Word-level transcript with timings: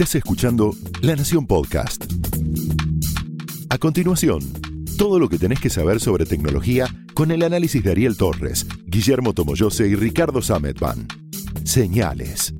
Estás 0.00 0.14
escuchando 0.14 0.70
La 1.02 1.14
Nación 1.14 1.46
Podcast. 1.46 2.10
A 3.68 3.76
continuación, 3.76 4.40
todo 4.96 5.18
lo 5.18 5.28
que 5.28 5.36
tenés 5.36 5.60
que 5.60 5.68
saber 5.68 6.00
sobre 6.00 6.24
tecnología 6.24 6.86
con 7.12 7.30
el 7.30 7.42
análisis 7.42 7.84
de 7.84 7.90
Ariel 7.90 8.16
Torres, 8.16 8.66
Guillermo 8.86 9.34
Tomoyose 9.34 9.88
y 9.88 9.96
Ricardo 9.96 10.40
Sametban. 10.40 11.06
Señales. 11.64 12.54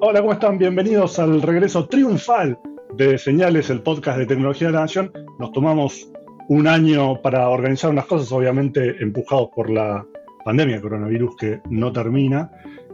Hola, 0.00 0.22
¿cómo 0.22 0.32
están? 0.32 0.58
Bienvenidos 0.58 1.20
al 1.20 1.40
regreso 1.40 1.86
triunfal 1.86 2.58
de 2.96 3.16
Señales, 3.16 3.70
el 3.70 3.80
podcast 3.80 4.18
de 4.18 4.26
tecnología 4.26 4.66
de 4.66 4.72
la 4.72 4.80
Nación. 4.80 5.12
Nos 5.38 5.52
tomamos 5.52 6.08
un 6.48 6.66
año 6.66 7.20
para 7.22 7.48
organizar 7.48 7.90
unas 7.90 8.06
cosas, 8.06 8.30
obviamente 8.32 8.96
empujados 9.00 9.48
por 9.54 9.70
la 9.70 10.04
pandemia 10.44 10.80
coronavirus 10.80 11.36
que 11.36 11.60
no 11.70 11.92
termina. 11.92 12.50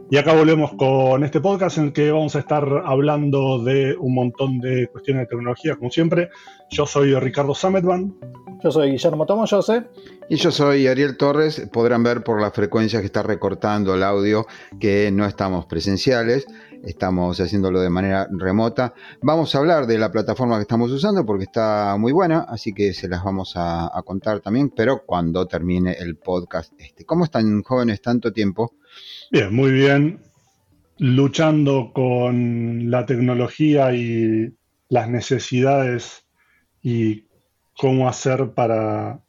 Y 0.09 0.17
acá 0.17 0.33
volvemos 0.33 0.73
con 0.73 1.23
este 1.23 1.39
podcast 1.39 1.77
en 1.77 1.85
el 1.85 1.93
que 1.93 2.11
vamos 2.11 2.35
a 2.35 2.39
estar 2.39 2.65
hablando 2.85 3.63
de 3.63 3.95
un 3.97 4.13
montón 4.13 4.59
de 4.59 4.87
cuestiones 4.87 5.23
de 5.23 5.27
tecnología, 5.27 5.77
como 5.77 5.89
siempre. 5.89 6.29
Yo 6.69 6.85
soy 6.85 7.15
Ricardo 7.15 7.55
Sametban. 7.55 8.13
Yo 8.61 8.71
soy 8.71 8.91
Guillermo 8.91 9.25
Tomoyose. 9.25 9.83
Y 10.27 10.35
yo 10.35 10.51
soy 10.51 10.87
Ariel 10.87 11.15
Torres. 11.15 11.65
Podrán 11.71 12.03
ver 12.03 12.23
por 12.23 12.41
la 12.41 12.51
frecuencia 12.51 12.99
que 12.99 13.05
está 13.05 13.23
recortando 13.23 13.95
el 13.95 14.03
audio 14.03 14.45
que 14.81 15.09
no 15.11 15.25
estamos 15.25 15.65
presenciales 15.65 16.45
estamos 16.83 17.39
haciéndolo 17.39 17.81
de 17.81 17.89
manera 17.89 18.27
remota. 18.31 18.93
Vamos 19.21 19.53
a 19.53 19.59
hablar 19.59 19.85
de 19.87 19.97
la 19.97 20.11
plataforma 20.11 20.57
que 20.57 20.63
estamos 20.63 20.91
usando 20.91 21.25
porque 21.25 21.45
está 21.45 21.95
muy 21.97 22.11
buena, 22.11 22.45
así 22.47 22.73
que 22.73 22.93
se 22.93 23.07
las 23.07 23.23
vamos 23.23 23.53
a, 23.55 23.89
contar 24.05 24.39
también, 24.39 24.69
pero 24.69 25.03
cuando 25.05 25.47
termine 25.47 25.93
el 25.93 26.17
podcast 26.17 26.73
este. 26.79 27.05
¿Cómo 27.05 27.25
están 27.25 27.61
jóvenes 27.63 28.01
tanto 28.01 28.31
tiempo? 28.33 28.73
Bien, 29.31 29.53
muy 29.53 29.71
bien. 29.71 30.19
Luchando 30.97 31.91
con 31.93 32.89
la 32.89 33.05
tecnología 33.05 33.93
y 33.93 34.53
las 34.89 35.09
necesidades 35.09 36.25
y 36.81 37.25
cómo 37.77 38.09
hacer 38.09 38.51
para 38.53 39.21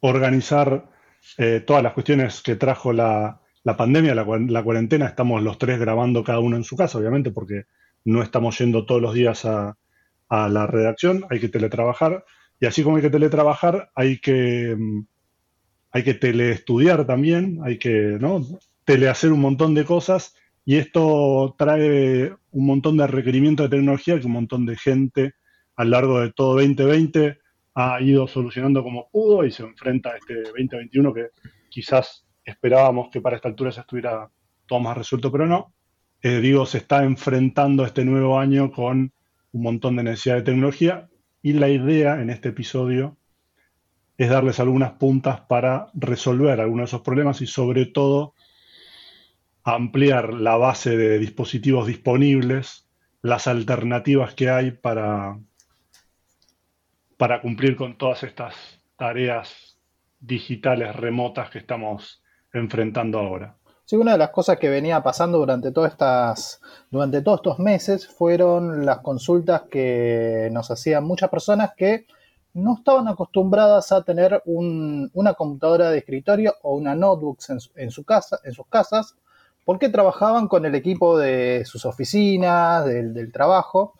organizar 0.00 0.90
eh, 1.38 1.62
todas 1.64 1.82
las 1.82 1.92
cuestiones 1.92 2.42
que 2.42 2.56
trajo 2.56 2.92
la, 2.92 3.41
la 3.64 3.76
pandemia, 3.76 4.14
la, 4.14 4.24
cuarentena, 4.62 5.06
estamos 5.06 5.42
los 5.42 5.58
tres 5.58 5.78
grabando 5.78 6.24
cada 6.24 6.40
uno 6.40 6.56
en 6.56 6.64
su 6.64 6.76
casa, 6.76 6.98
obviamente, 6.98 7.30
porque 7.30 7.66
no 8.04 8.22
estamos 8.22 8.58
yendo 8.58 8.84
todos 8.86 9.00
los 9.00 9.14
días 9.14 9.44
a, 9.44 9.76
la 10.28 10.66
redacción, 10.66 11.26
hay 11.28 11.40
que 11.40 11.50
teletrabajar. 11.50 12.24
Y 12.58 12.64
así 12.64 12.82
como 12.82 12.96
hay 12.96 13.02
que 13.02 13.10
teletrabajar, 13.10 13.90
hay 13.94 14.18
que, 14.18 14.74
mm, 14.78 15.04
hay 15.90 16.04
que 16.04 16.14
teleestudiar 16.14 17.06
también, 17.06 17.60
hay 17.62 17.78
que 17.78 18.16
¿no? 18.18 18.42
telehacer 18.84 19.30
un 19.30 19.40
montón 19.40 19.74
de 19.74 19.84
cosas. 19.84 20.34
Y 20.64 20.76
esto 20.76 21.54
trae 21.58 22.32
un 22.50 22.66
montón 22.66 22.96
de 22.96 23.06
requerimientos 23.06 23.68
de 23.68 23.76
tecnología 23.76 24.18
que 24.18 24.26
un 24.26 24.32
montón 24.32 24.64
de 24.64 24.76
gente 24.76 25.34
a 25.76 25.84
lo 25.84 25.90
largo 25.90 26.20
de 26.20 26.32
todo 26.32 26.54
2020 26.54 27.38
ha 27.74 28.00
ido 28.00 28.26
solucionando 28.26 28.82
como 28.82 29.10
pudo 29.10 29.44
y 29.44 29.50
se 29.50 29.64
enfrenta 29.64 30.10
a 30.10 30.16
este 30.16 30.42
2021 30.42 31.12
que 31.12 31.26
quizás 31.68 32.21
esperábamos 32.44 33.10
que 33.10 33.20
para 33.20 33.36
esta 33.36 33.48
altura 33.48 33.72
se 33.72 33.80
estuviera 33.80 34.30
todo 34.66 34.80
más 34.80 34.96
resuelto, 34.96 35.30
pero 35.30 35.46
no. 35.46 35.72
Eh, 36.22 36.40
digo, 36.40 36.66
se 36.66 36.78
está 36.78 37.04
enfrentando 37.04 37.84
este 37.84 38.04
nuevo 38.04 38.38
año 38.38 38.70
con 38.70 39.12
un 39.52 39.62
montón 39.62 39.96
de 39.96 40.04
necesidad 40.04 40.36
de 40.36 40.42
tecnología 40.42 41.08
y 41.42 41.54
la 41.54 41.68
idea 41.68 42.20
en 42.20 42.30
este 42.30 42.50
episodio 42.50 43.16
es 44.16 44.30
darles 44.30 44.60
algunas 44.60 44.92
puntas 44.92 45.40
para 45.42 45.88
resolver 45.94 46.60
algunos 46.60 46.90
de 46.90 46.96
esos 46.96 47.02
problemas 47.02 47.40
y 47.40 47.46
sobre 47.46 47.86
todo 47.86 48.34
ampliar 49.64 50.32
la 50.32 50.56
base 50.56 50.96
de 50.96 51.18
dispositivos 51.18 51.86
disponibles, 51.86 52.88
las 53.20 53.46
alternativas 53.46 54.34
que 54.34 54.50
hay 54.50 54.70
para, 54.72 55.38
para 57.16 57.40
cumplir 57.40 57.76
con 57.76 57.96
todas 57.96 58.22
estas 58.22 58.54
tareas 58.96 59.78
digitales 60.20 60.94
remotas 60.94 61.50
que 61.50 61.58
estamos 61.58 62.21
enfrentando 62.52 63.18
ahora. 63.18 63.56
Sí, 63.84 63.96
una 63.96 64.12
de 64.12 64.18
las 64.18 64.30
cosas 64.30 64.58
que 64.58 64.68
venía 64.68 65.02
pasando 65.02 65.38
durante, 65.38 65.72
todas 65.72 65.92
estas, 65.92 66.60
durante 66.90 67.20
todos 67.20 67.40
estos 67.40 67.58
meses 67.58 68.06
fueron 68.06 68.86
las 68.86 69.00
consultas 69.00 69.62
que 69.70 70.48
nos 70.52 70.70
hacían 70.70 71.04
muchas 71.04 71.30
personas 71.30 71.72
que 71.76 72.06
no 72.54 72.74
estaban 72.74 73.08
acostumbradas 73.08 73.92
a 73.92 74.02
tener 74.02 74.42
una 74.44 75.34
computadora 75.34 75.90
de 75.90 75.98
escritorio 75.98 76.54
o 76.62 76.76
una 76.76 76.94
notebook 76.94 77.38
en, 77.76 77.90
su 77.90 78.04
casa, 78.04 78.40
en 78.44 78.52
sus 78.52 78.66
casas 78.66 79.16
porque 79.64 79.88
trabajaban 79.88 80.48
con 80.48 80.64
el 80.66 80.74
equipo 80.74 81.18
de 81.18 81.64
sus 81.64 81.86
oficinas, 81.86 82.84
del, 82.84 83.14
del 83.14 83.32
trabajo, 83.32 83.94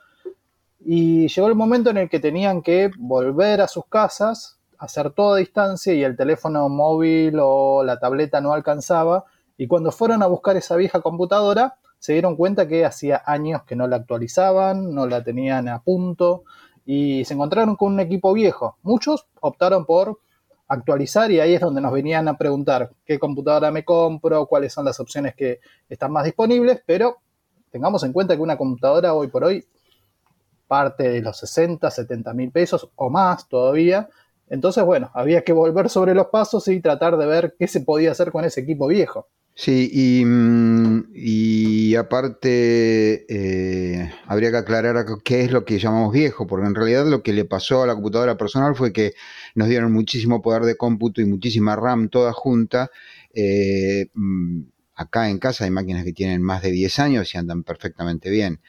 y 0.81 1.29
llegó 1.29 1.47
el 1.47 1.55
momento 1.55 1.91
en 1.91 1.99
el 1.99 2.09
que 2.09 2.19
tenían 2.19 2.63
que 2.63 2.91
volver 2.99 3.61
a 3.61 3.69
sus 3.69 3.87
casas 3.87 4.59
hacer 4.82 5.12
todo 5.12 5.34
a 5.34 5.37
distancia 5.38 5.94
y 5.94 6.03
el 6.03 6.16
teléfono 6.16 6.69
móvil 6.69 7.38
o 7.41 7.84
la 7.84 8.00
tableta 8.00 8.41
no 8.41 8.53
alcanzaba. 8.53 9.26
Y 9.56 9.69
cuando 9.69 9.93
fueron 9.93 10.25
a 10.25 10.26
buscar 10.26 10.56
esa 10.56 10.75
vieja 10.75 11.00
computadora, 11.00 11.76
se 12.00 12.15
dieron 12.15 12.34
cuenta 12.34 12.66
que 12.66 12.84
hacía 12.84 13.22
años 13.25 13.62
que 13.62 13.76
no 13.76 13.87
la 13.87 13.94
actualizaban, 13.94 14.92
no 14.92 15.06
la 15.06 15.22
tenían 15.22 15.69
a 15.69 15.82
punto 15.82 16.42
y 16.84 17.25
se 17.25 17.34
encontraron 17.34 17.76
con 17.76 17.92
un 17.92 18.00
equipo 18.00 18.32
viejo. 18.32 18.76
Muchos 18.82 19.28
optaron 19.41 19.87
por 19.87 20.19
actualizar 20.66 21.31
y 21.31 21.38
ahí 21.38 21.54
es 21.54 21.60
donde 21.60 21.81
nos 21.81 21.92
venían 21.92 22.26
a 22.26 22.37
preguntar 22.37 22.91
qué 23.04 23.21
computadora 23.21 23.71
me 23.71 23.84
compro, 23.84 24.47
cuáles 24.47 24.72
son 24.72 24.84
las 24.84 24.98
opciones 24.98 25.37
que 25.37 25.60
están 25.88 26.10
más 26.10 26.25
disponibles, 26.25 26.82
pero 26.84 27.19
tengamos 27.71 28.03
en 28.03 28.12
cuenta 28.12 28.34
que 28.34 28.42
una 28.42 28.56
computadora 28.56 29.15
hoy 29.15 29.28
por 29.28 29.44
hoy 29.44 29.65
parte 30.66 31.09
de 31.09 31.21
los 31.21 31.37
60, 31.38 31.88
70 31.88 32.34
mil 32.34 32.50
pesos 32.50 32.88
o 32.97 33.10
más 33.10 33.47
todavía 33.47 34.09
entonces, 34.53 34.85
bueno, 34.85 35.11
había 35.15 35.45
que 35.45 35.55
volver 35.55 35.89
sobre 35.89 36.15
los 36.15 36.27
pasos 36.27 36.69
y 36.69 36.79
tratar 36.83 37.17
de 37.17 37.25
ver 37.25 37.57
qué 37.59 37.67
se 37.67 37.81
podía 37.81 38.11
hacer 38.11 38.31
con 38.31 38.45
ese 38.45 38.61
equipo 38.61 38.87
viejo. 38.87 39.31
Sí, 39.55 39.89
y, 39.91 40.25
mm, 40.27 41.97
aparte 41.99 43.25
eh, 43.31 44.13
habría 44.27 44.51
que 44.51 44.59
aclarar 44.59 45.07
qué 45.25 45.41
es 45.41 45.53
lo 45.53 45.65
que 45.65 45.79
llamamos 45.79 46.13
viejo, 46.13 46.47
porque 46.47 46.67
en 46.67 46.75
realidad 46.75 47.07
lo 47.07 47.23
que 47.23 47.33
le 47.33 47.47
pasó 47.47 47.83
a 47.83 47.87
la 47.87 47.95
computadora 47.95 48.37
personal 48.37 48.75
fue 48.75 48.93
que 48.93 49.15
nos 49.55 49.69
dieron 49.69 49.91
muchísimo 49.91 50.43
poder 50.43 50.65
de 50.65 50.77
cómputo 50.77 51.23
y 51.23 51.25
muchísima 51.25 51.75
RAM 51.75 52.11
toda 52.11 52.34
junta. 52.34 52.91
Eh, 53.33 54.11
mm, 54.13 54.65
acá 54.97 55.31
en 55.31 55.39
casa 55.39 55.65
hay 55.65 55.71
máquinas 55.71 56.05
que 56.05 56.13
tienen 56.13 56.43
más 56.43 56.61
de 56.61 56.73
10 56.73 56.99
años 56.99 57.34
y 57.34 57.39
andan 57.39 57.63
perfectamente 57.65 58.29
bien. 58.29 58.61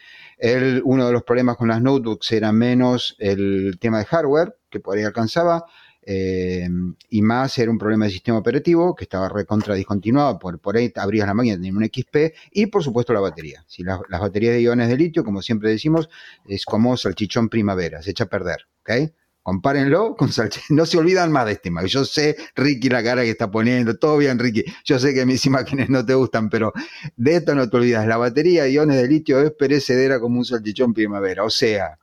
uno 0.85 1.07
de 1.07 1.13
los 1.13 1.23
problemas 1.23 1.57
con 1.57 1.67
las 1.67 1.81
notebooks 1.81 2.31
era 2.31 2.51
menos 2.53 3.15
el 3.19 3.77
tema 3.79 3.99
de 3.99 4.05
hardware, 4.05 4.55
que 4.73 4.79
por 4.79 4.97
ahí 4.97 5.03
alcanzaba, 5.03 5.65
eh, 6.05 6.67
y 7.09 7.21
más 7.21 7.57
era 7.57 7.71
un 7.71 7.77
problema 7.77 8.05
de 8.05 8.11
sistema 8.11 8.39
operativo 8.39 8.93
que 8.95 9.05
estaba 9.05 9.29
recontra 9.29 9.75
discontinuado, 9.75 10.39
por, 10.39 10.59
por 10.59 10.75
ahí 10.75 10.91
abrías 10.95 11.27
la 11.27 11.33
máquina, 11.33 11.55
tenía 11.55 11.71
un 11.71 11.85
XP, 11.85 12.33
y 12.51 12.65
por 12.65 12.83
supuesto 12.83 13.13
la 13.13 13.21
batería. 13.21 13.63
Si 13.67 13.83
las 13.83 13.99
baterías 14.09 14.53
de 14.53 14.61
iones 14.61 14.89
de 14.89 14.97
litio, 14.97 15.23
como 15.23 15.41
siempre 15.41 15.69
decimos, 15.69 16.09
es 16.45 16.65
como 16.65 16.97
salchichón 16.97 17.49
primavera, 17.49 18.01
se 18.01 18.11
echa 18.11 18.25
a 18.25 18.29
perder, 18.29 18.67
¿ok? 18.81 19.11
Compárenlo 19.43 20.15
con 20.15 20.31
salchichón, 20.31 20.75
no 20.77 20.85
se 20.85 20.97
olvidan 20.97 21.31
más 21.31 21.45
de 21.45 21.53
este 21.53 21.71
Yo 21.85 22.03
sé, 22.05 22.35
Ricky, 22.55 22.89
la 22.89 23.03
cara 23.03 23.23
que 23.23 23.29
está 23.29 23.51
poniendo, 23.51 23.97
todo 23.97 24.17
bien, 24.17 24.39
Ricky. 24.39 24.63
Yo 24.83 24.99
sé 24.99 25.13
que 25.13 25.25
mis 25.25 25.45
imágenes 25.51 25.89
no 25.89 26.05
te 26.05 26.15
gustan, 26.15 26.49
pero 26.49 26.73
de 27.15 27.35
esto 27.35 27.55
no 27.55 27.69
te 27.69 27.77
olvidas. 27.77 28.07
La 28.07 28.17
batería 28.17 28.63
de 28.63 28.71
iones 28.71 28.97
de 28.97 29.07
litio 29.07 29.41
es 29.41 29.51
perecedera 29.51 30.19
como 30.19 30.39
un 30.39 30.45
salchichón 30.45 30.93
primavera. 30.93 31.43
O 31.43 31.49
sea, 31.49 31.99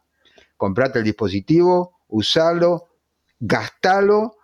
comprate 0.56 0.98
el 0.98 1.04
dispositivo, 1.06 1.99
usalo, 2.10 2.88
gastalo, 3.38 4.36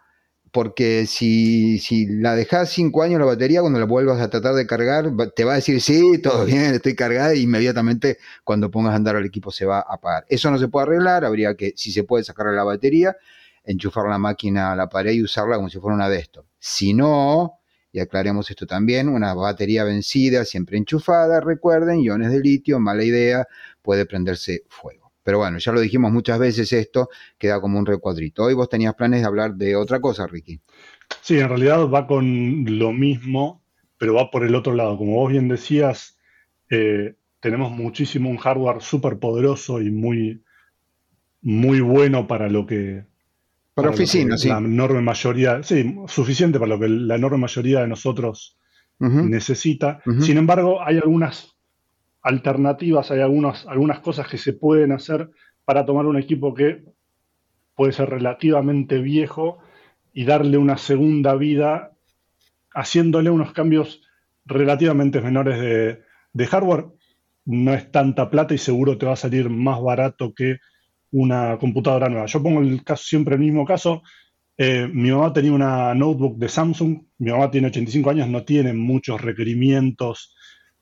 porque 0.56 1.06
si, 1.06 1.78
si 1.78 2.06
la 2.06 2.34
dejas 2.34 2.70
cinco 2.70 3.02
años 3.02 3.20
la 3.20 3.26
batería, 3.26 3.60
cuando 3.60 3.78
la 3.78 3.84
vuelvas 3.84 4.20
a 4.22 4.30
tratar 4.30 4.54
de 4.54 4.66
cargar, 4.66 5.12
te 5.34 5.44
va 5.44 5.52
a 5.52 5.56
decir, 5.56 5.82
sí, 5.82 6.18
todo 6.22 6.46
bien, 6.46 6.74
estoy 6.74 6.94
cargada, 6.94 7.32
e 7.32 7.40
inmediatamente 7.40 8.18
cuando 8.42 8.70
pongas 8.70 8.94
a 8.94 8.96
andar 8.96 9.16
al 9.16 9.26
equipo 9.26 9.50
se 9.50 9.66
va 9.66 9.80
a 9.80 9.94
apagar. 9.94 10.24
Eso 10.28 10.50
no 10.50 10.58
se 10.58 10.68
puede 10.68 10.86
arreglar, 10.86 11.26
habría 11.26 11.54
que, 11.56 11.74
si 11.76 11.92
se 11.92 12.04
puede 12.04 12.24
sacar 12.24 12.46
la 12.46 12.64
batería, 12.64 13.16
enchufar 13.64 14.08
la 14.08 14.16
máquina 14.16 14.72
a 14.72 14.76
la 14.76 14.88
pared 14.88 15.12
y 15.12 15.22
usarla 15.22 15.56
como 15.56 15.68
si 15.68 15.78
fuera 15.78 15.94
una 15.94 16.08
de 16.08 16.20
estos. 16.20 16.46
Si 16.58 16.94
no, 16.94 17.58
y 17.92 18.00
aclaremos 18.00 18.50
esto 18.50 18.66
también, 18.66 19.08
una 19.08 19.34
batería 19.34 19.84
vencida, 19.84 20.44
siempre 20.44 20.78
enchufada, 20.78 21.40
recuerden, 21.40 22.00
iones 22.00 22.30
de 22.30 22.40
litio, 22.40 22.80
mala 22.80 23.04
idea, 23.04 23.46
puede 23.82 24.06
prenderse 24.06 24.62
fuego. 24.68 25.05
Pero 25.26 25.38
bueno, 25.38 25.58
ya 25.58 25.72
lo 25.72 25.80
dijimos 25.80 26.12
muchas 26.12 26.38
veces 26.38 26.72
esto, 26.72 27.08
queda 27.36 27.60
como 27.60 27.80
un 27.80 27.84
recuadrito. 27.84 28.44
Hoy 28.44 28.54
vos 28.54 28.68
tenías 28.68 28.94
planes 28.94 29.22
de 29.22 29.26
hablar 29.26 29.56
de 29.56 29.74
otra 29.74 30.00
cosa, 30.00 30.24
Ricky. 30.28 30.60
Sí, 31.20 31.36
en 31.40 31.48
realidad 31.48 31.88
va 31.88 32.06
con 32.06 32.64
lo 32.78 32.92
mismo, 32.92 33.60
pero 33.98 34.14
va 34.14 34.30
por 34.30 34.44
el 34.44 34.54
otro 34.54 34.72
lado. 34.72 34.96
Como 34.96 35.16
vos 35.16 35.32
bien 35.32 35.48
decías, 35.48 36.16
eh, 36.70 37.16
tenemos 37.40 37.72
muchísimo 37.72 38.30
un 38.30 38.36
hardware 38.36 38.80
súper 38.80 39.18
poderoso 39.18 39.82
y 39.82 39.90
muy, 39.90 40.44
muy 41.42 41.80
bueno 41.80 42.28
para 42.28 42.48
lo 42.48 42.64
que 42.64 43.02
Para, 43.74 43.90
oficina, 43.90 44.38
sí. 44.38 44.48
La 44.48 44.58
enorme 44.58 45.02
mayoría, 45.02 45.60
sí, 45.64 45.96
suficiente 46.06 46.60
para 46.60 46.68
lo 46.68 46.78
que 46.78 46.88
la 46.88 47.16
enorme 47.16 47.38
mayoría 47.38 47.80
de 47.80 47.88
nosotros 47.88 48.60
necesita. 49.00 50.02
Sin 50.20 50.38
embargo, 50.38 50.80
hay 50.80 50.98
algunas 50.98 51.55
alternativas, 52.26 53.12
hay 53.12 53.20
algunas, 53.20 53.66
algunas 53.66 54.00
cosas 54.00 54.26
que 54.26 54.36
se 54.36 54.52
pueden 54.52 54.90
hacer 54.90 55.30
para 55.64 55.86
tomar 55.86 56.06
un 56.06 56.18
equipo 56.18 56.54
que 56.54 56.82
puede 57.76 57.92
ser 57.92 58.10
relativamente 58.10 58.98
viejo 58.98 59.58
y 60.12 60.24
darle 60.24 60.58
una 60.58 60.76
segunda 60.76 61.36
vida 61.36 61.92
haciéndole 62.74 63.30
unos 63.30 63.52
cambios 63.52 64.02
relativamente 64.44 65.20
menores 65.20 66.02
de, 66.32 66.46
hardware. 66.46 66.86
No 67.44 67.72
es 67.74 67.92
tanta 67.92 68.28
plata 68.28 68.54
y 68.54 68.58
seguro 68.58 68.98
te 68.98 69.06
va 69.06 69.12
a 69.12 69.16
salir 69.16 69.48
más 69.48 69.80
barato 69.80 70.34
que 70.34 70.56
una 71.12 71.56
computadora 71.58 72.08
nueva. 72.08 72.26
Yo 72.26 72.42
pongo 72.42 72.60
el 72.60 72.82
caso, 72.82 73.04
siempre 73.04 73.36
el 73.36 73.40
mismo 73.40 73.64
caso. 73.64 74.02
Eh, 74.58 74.88
mi 74.92 75.12
mamá 75.12 75.32
tenía 75.32 75.52
una 75.52 75.94
notebook 75.94 76.38
de 76.38 76.48
Samsung, 76.48 77.02
mi 77.18 77.30
mamá 77.30 77.52
tiene 77.52 77.68
85 77.68 78.10
años, 78.10 78.28
no 78.28 78.44
tiene 78.44 78.72
muchos 78.72 79.20
requerimientos 79.20 80.35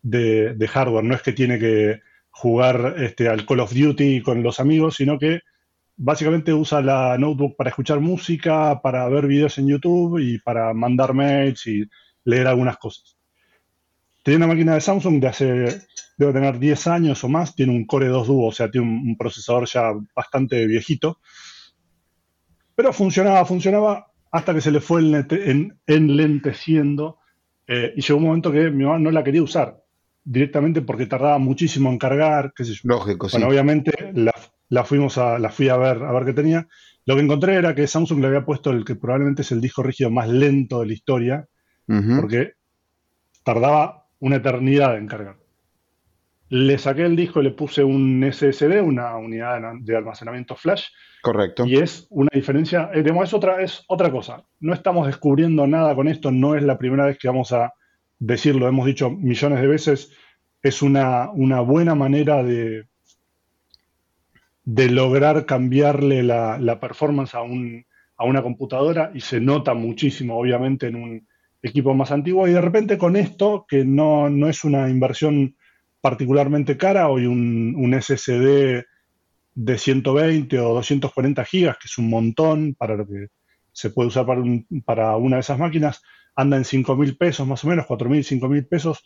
de, 0.04 0.68
hardware, 0.68 1.04
no 1.04 1.14
es 1.14 1.22
que 1.22 1.32
tiene 1.32 1.58
que 1.58 2.00
jugar 2.30 2.94
este, 2.98 3.28
al 3.28 3.46
Call 3.46 3.60
of 3.60 3.74
Duty 3.74 4.20
con 4.22 4.42
los 4.42 4.60
amigos, 4.60 4.96
sino 4.96 5.18
que 5.18 5.40
básicamente 5.96 6.52
usa 6.52 6.82
la 6.82 7.16
notebook 7.18 7.56
para 7.56 7.70
escuchar 7.70 8.00
música, 8.00 8.80
para 8.82 9.08
ver 9.08 9.26
videos 9.26 9.56
en 9.58 9.68
YouTube 9.68 10.18
y 10.18 10.38
para 10.38 10.74
mandar 10.74 11.14
mails 11.14 11.66
y 11.66 11.84
leer 12.24 12.46
algunas 12.46 12.76
cosas. 12.76 13.16
Tiene 14.22 14.38
una 14.38 14.48
máquina 14.48 14.74
de 14.74 14.80
Samsung 14.80 15.20
de 15.20 15.26
hace 15.26 15.86
debe 16.16 16.32
tener 16.32 16.58
10 16.58 16.86
años 16.86 17.24
o 17.24 17.28
más, 17.28 17.54
tiene 17.54 17.72
un 17.72 17.86
Core 17.86 18.06
2 18.08 18.26
Duo, 18.26 18.46
o 18.48 18.52
sea, 18.52 18.70
tiene 18.70 18.86
un, 18.86 19.16
procesador 19.16 19.66
ya 19.66 19.92
bastante 20.14 20.66
viejito. 20.66 21.18
Pero 22.74 22.92
funcionaba, 22.92 23.44
funcionaba 23.44 24.06
hasta 24.30 24.54
que 24.54 24.60
se 24.60 24.70
le 24.70 24.80
fue 24.80 25.02
enlenteciendo 25.86 27.18
eh, 27.66 27.92
y 27.96 28.02
llegó 28.02 28.18
un 28.18 28.24
momento 28.24 28.52
que 28.52 28.70
mi 28.70 28.84
mamá 28.84 28.98
no 28.98 29.10
la 29.10 29.24
quería 29.24 29.42
usar 29.42 29.83
directamente 30.24 30.80
porque 30.82 31.06
tardaba 31.06 31.38
muchísimo 31.38 31.90
en 31.90 31.98
cargar, 31.98 32.52
qué 32.56 32.64
sé 32.64 32.72
yo. 32.74 32.80
Lógico, 32.84 33.28
bueno, 33.30 33.48
obviamente 33.48 33.92
la, 34.14 34.84
fuimos 34.84 35.18
a, 35.18 35.38
la 35.38 35.50
fui 35.50 35.68
a 35.68 35.76
ver, 35.76 36.02
a 36.02 36.12
ver 36.12 36.24
qué 36.24 36.32
tenía. 36.32 36.66
Lo 37.06 37.16
que 37.16 37.22
encontré 37.22 37.54
era 37.56 37.74
que 37.74 37.86
Samsung 37.86 38.20
le 38.20 38.28
había 38.28 38.46
puesto 38.46 38.70
el 38.70 38.84
que 38.84 38.96
probablemente 38.96 39.42
es 39.42 39.52
el 39.52 39.60
disco 39.60 39.82
rígido 39.82 40.10
más 40.10 40.28
lento 40.28 40.80
de 40.80 40.86
la 40.86 40.92
historia, 40.94 41.48
porque 41.86 42.54
tardaba 43.42 44.06
una 44.20 44.36
eternidad 44.36 44.96
en 44.96 45.06
cargar. 45.06 45.36
Le 46.48 46.78
saqué 46.78 47.04
el 47.04 47.16
disco 47.16 47.40
y 47.40 47.44
le 47.44 47.50
puse 47.50 47.84
un 47.84 48.24
SSD, 48.32 48.80
una 48.80 49.16
unidad 49.16 49.60
de 49.80 49.96
almacenamiento 49.96 50.56
flash. 50.56 50.86
Correcto. 51.20 51.66
Y 51.66 51.76
es 51.76 52.06
una 52.10 52.30
diferencia, 52.32 52.90
eh, 52.94 53.04
es, 53.22 53.34
otra, 53.34 53.62
es 53.62 53.84
otra 53.88 54.10
cosa. 54.10 54.44
No 54.60 54.72
estamos 54.72 55.06
descubriendo 55.06 55.66
nada 55.66 55.94
con 55.94 56.08
esto, 56.08 56.30
no 56.30 56.54
es 56.54 56.62
la 56.62 56.78
primera 56.78 57.06
vez 57.06 57.18
que 57.18 57.28
vamos 57.28 57.52
a 57.52 57.74
decirlo, 58.18 58.68
hemos 58.68 58.86
dicho 58.86 59.10
millones 59.10 59.60
de 59.60 59.66
veces, 59.66 60.12
es 60.62 60.82
una, 60.82 61.30
una 61.30 61.60
buena 61.60 61.94
manera 61.94 62.42
de, 62.42 62.86
de 64.64 64.90
lograr 64.90 65.46
cambiarle 65.46 66.22
la, 66.22 66.78
performance 66.80 67.34
a, 67.34 67.42
un, 67.42 67.84
a 68.16 68.24
una 68.24 68.42
computadora 68.42 69.10
y 69.14 69.20
se 69.20 69.40
nota 69.40 69.74
muchísimo, 69.74 70.38
obviamente, 70.38 70.86
en 70.86 70.96
un 70.96 71.28
equipo 71.62 71.94
más 71.94 72.10
antiguo. 72.10 72.48
Y 72.48 72.52
de 72.52 72.60
repente 72.60 72.98
con 72.98 73.16
esto, 73.16 73.66
que 73.68 73.84
no, 73.84 74.30
no 74.30 74.48
es 74.48 74.64
una 74.64 74.88
inversión 74.88 75.56
particularmente 76.00 76.76
cara, 76.76 77.08
hoy 77.08 77.26
un, 77.26 77.98
SSD 78.00 78.84
de 79.54 79.78
120 79.78 80.58
o 80.60 80.74
240 80.74 81.44
gigas, 81.44 81.78
que 81.78 81.86
es 81.86 81.98
un 81.98 82.10
montón 82.10 82.74
para 82.74 82.96
lo 82.96 83.06
que 83.06 83.28
se 83.72 83.90
puede 83.90 84.08
usar 84.08 84.26
para, 84.26 84.42
para 84.84 85.16
una 85.16 85.36
de 85.36 85.40
esas 85.40 85.58
máquinas, 85.58 86.02
anda 86.34 86.56
en 86.56 86.64
5 86.64 86.96
mil 86.96 87.16
pesos 87.16 87.46
más 87.46 87.64
o 87.64 87.68
menos, 87.68 87.86
4 87.86 88.08
mil, 88.08 88.24
5 88.24 88.48
mil 88.48 88.66
pesos, 88.66 89.04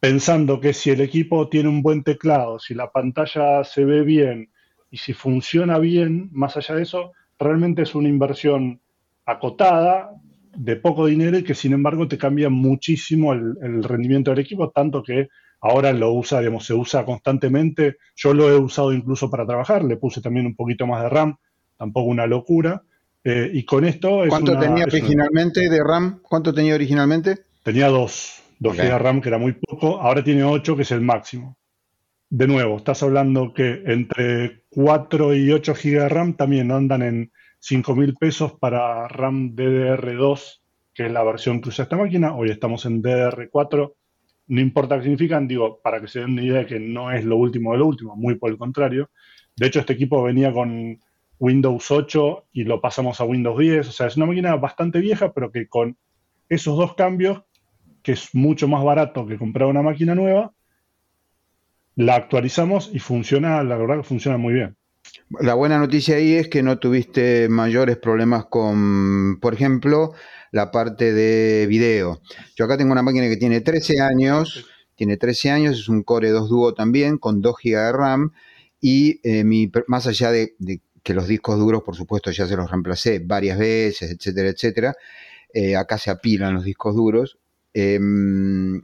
pensando 0.00 0.60
que 0.60 0.72
si 0.72 0.90
el 0.90 1.00
equipo 1.00 1.48
tiene 1.48 1.68
un 1.68 1.82
buen 1.82 2.02
teclado, 2.02 2.58
si 2.58 2.74
la 2.74 2.90
pantalla 2.90 3.64
se 3.64 3.84
ve 3.84 4.02
bien 4.02 4.50
y 4.90 4.98
si 4.98 5.12
funciona 5.12 5.78
bien, 5.78 6.28
más 6.32 6.56
allá 6.56 6.74
de 6.76 6.82
eso, 6.82 7.12
realmente 7.38 7.82
es 7.82 7.94
una 7.94 8.08
inversión 8.08 8.80
acotada, 9.26 10.10
de 10.56 10.74
poco 10.74 11.06
dinero 11.06 11.38
y 11.38 11.44
que 11.44 11.54
sin 11.54 11.72
embargo 11.72 12.08
te 12.08 12.18
cambia 12.18 12.48
muchísimo 12.48 13.32
el 13.32 13.84
rendimiento 13.84 14.32
del 14.32 14.40
equipo, 14.40 14.70
tanto 14.70 15.04
que 15.04 15.28
ahora 15.60 15.92
lo 15.92 16.12
usa, 16.12 16.40
digamos, 16.40 16.66
se 16.66 16.74
usa 16.74 17.04
constantemente. 17.04 17.96
Yo 18.16 18.34
lo 18.34 18.48
he 18.48 18.56
usado 18.56 18.92
incluso 18.92 19.30
para 19.30 19.46
trabajar, 19.46 19.84
le 19.84 19.96
puse 19.96 20.20
también 20.20 20.46
un 20.46 20.54
poquito 20.54 20.86
más 20.86 21.02
de 21.02 21.08
RAM, 21.08 21.36
tampoco 21.76 22.08
una 22.08 22.26
locura. 22.26 22.82
Eh, 23.24 23.50
y 23.52 23.64
con 23.64 23.84
esto... 23.84 24.22
¿Cuánto 24.28 24.58
tenía 24.58 24.84
originalmente 24.84 25.68
de 25.68 25.82
RAM? 25.82 26.20
¿Cuánto 26.22 26.52
tenía 26.52 26.74
originalmente? 26.74 27.44
Tenía 27.62 27.88
dos, 27.88 28.42
dos 28.58 28.76
GB 28.76 28.82
de 28.82 28.98
RAM, 28.98 29.20
que 29.20 29.28
era 29.28 29.38
muy 29.38 29.52
poco. 29.52 30.00
Ahora 30.00 30.22
tiene 30.24 30.44
8, 30.44 30.76
que 30.76 30.82
es 30.82 30.90
el 30.92 31.00
máximo. 31.00 31.56
De 32.30 32.46
nuevo, 32.46 32.76
estás 32.76 33.02
hablando 33.02 33.52
que 33.54 33.82
entre 33.86 34.64
4 34.70 35.34
y 35.34 35.50
8 35.50 35.74
GB 35.74 36.00
de 36.00 36.08
RAM 36.08 36.34
también 36.34 36.70
andan 36.70 37.02
en 37.02 37.32
5 37.58 37.96
mil 37.96 38.14
pesos 38.14 38.52
para 38.52 39.08
RAM 39.08 39.54
DDR2, 39.56 40.60
que 40.94 41.06
es 41.06 41.12
la 41.12 41.24
versión 41.24 41.60
que 41.60 41.70
usa 41.70 41.84
esta 41.84 41.96
máquina. 41.96 42.34
Hoy 42.34 42.50
estamos 42.50 42.84
en 42.86 43.02
DDR4 43.02 43.92
no 44.48 44.60
importa 44.62 44.96
qué 44.96 45.02
significan, 45.02 45.46
digo, 45.46 45.80
para 45.82 46.00
que 46.00 46.08
se 46.08 46.20
den 46.20 46.32
una 46.32 46.42
idea 46.42 46.58
de 46.60 46.66
que 46.66 46.80
no 46.80 47.12
es 47.12 47.24
lo 47.24 47.36
último 47.36 47.72
de 47.72 47.78
lo 47.78 47.86
último, 47.86 48.16
muy 48.16 48.36
por 48.36 48.50
el 48.50 48.56
contrario. 48.56 49.10
De 49.54 49.66
hecho, 49.66 49.80
este 49.80 49.92
equipo 49.92 50.22
venía 50.22 50.52
con 50.52 50.98
Windows 51.38 51.90
8 51.90 52.46
y 52.52 52.64
lo 52.64 52.80
pasamos 52.80 53.20
a 53.20 53.24
Windows 53.24 53.58
10, 53.58 53.88
o 53.88 53.92
sea, 53.92 54.06
es 54.06 54.16
una 54.16 54.26
máquina 54.26 54.56
bastante 54.56 54.98
vieja, 55.00 55.32
pero 55.32 55.50
que 55.50 55.68
con 55.68 55.96
esos 56.48 56.76
dos 56.76 56.94
cambios, 56.94 57.42
que 58.02 58.12
es 58.12 58.34
mucho 58.34 58.68
más 58.68 58.82
barato 58.82 59.26
que 59.26 59.38
comprar 59.38 59.68
una 59.68 59.82
máquina 59.82 60.14
nueva, 60.14 60.52
la 61.94 62.14
actualizamos 62.14 62.90
y 62.92 62.98
funciona, 62.98 63.62
la 63.62 63.76
verdad 63.76 63.98
que 63.98 64.04
funciona 64.04 64.38
muy 64.38 64.54
bien. 64.54 64.76
La 65.40 65.54
buena 65.54 65.78
noticia 65.78 66.16
ahí 66.16 66.34
es 66.34 66.48
que 66.48 66.62
no 66.62 66.78
tuviste 66.78 67.48
mayores 67.48 67.96
problemas 67.96 68.46
con, 68.46 69.38
por 69.40 69.54
ejemplo, 69.54 70.12
la 70.52 70.70
parte 70.70 71.12
de 71.12 71.66
video. 71.66 72.20
Yo 72.56 72.64
acá 72.64 72.76
tengo 72.76 72.92
una 72.92 73.02
máquina 73.02 73.28
que 73.28 73.36
tiene 73.36 73.60
13 73.60 74.00
años, 74.00 74.66
tiene 74.94 75.16
13 75.16 75.50
años, 75.50 75.78
es 75.78 75.88
un 75.88 76.02
Core 76.02 76.30
2 76.30 76.48
Duo 76.48 76.74
también, 76.74 77.18
con 77.18 77.40
2 77.40 77.56
GB 77.62 77.76
de 77.76 77.92
RAM, 77.92 78.32
y 78.80 79.20
eh, 79.22 79.44
mi, 79.44 79.70
más 79.86 80.06
allá 80.06 80.30
de, 80.30 80.54
que 81.02 81.14
los 81.14 81.28
discos 81.28 81.58
duros, 81.58 81.82
por 81.82 81.96
supuesto, 81.96 82.30
ya 82.30 82.46
se 82.46 82.56
los 82.56 82.70
reemplacé 82.70 83.20
varias 83.20 83.58
veces, 83.58 84.10
etcétera, 84.10 84.48
etcétera, 84.50 84.96
eh, 85.52 85.76
acá 85.76 85.98
se 85.98 86.10
apilan 86.10 86.54
los 86.54 86.64
discos 86.64 86.94
duros. 86.94 87.38
Em, 87.74 88.82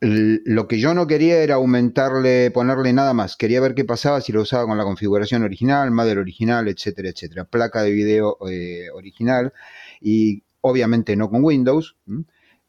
lo 0.00 0.66
que 0.66 0.78
yo 0.78 0.94
no 0.94 1.06
quería 1.06 1.42
era 1.42 1.56
aumentarle, 1.56 2.50
ponerle 2.50 2.92
nada 2.92 3.12
más. 3.12 3.36
Quería 3.36 3.60
ver 3.60 3.74
qué 3.74 3.84
pasaba 3.84 4.20
si 4.22 4.32
lo 4.32 4.42
usaba 4.42 4.66
con 4.66 4.78
la 4.78 4.84
configuración 4.84 5.42
original, 5.42 5.90
madre 5.90 6.20
original, 6.20 6.68
etcétera, 6.68 7.10
etcétera. 7.10 7.44
Placa 7.44 7.82
de 7.82 7.90
video 7.90 8.38
eh, 8.48 8.88
original. 8.94 9.52
Y 10.00 10.44
obviamente 10.62 11.16
no 11.16 11.28
con 11.30 11.44
Windows. 11.44 11.96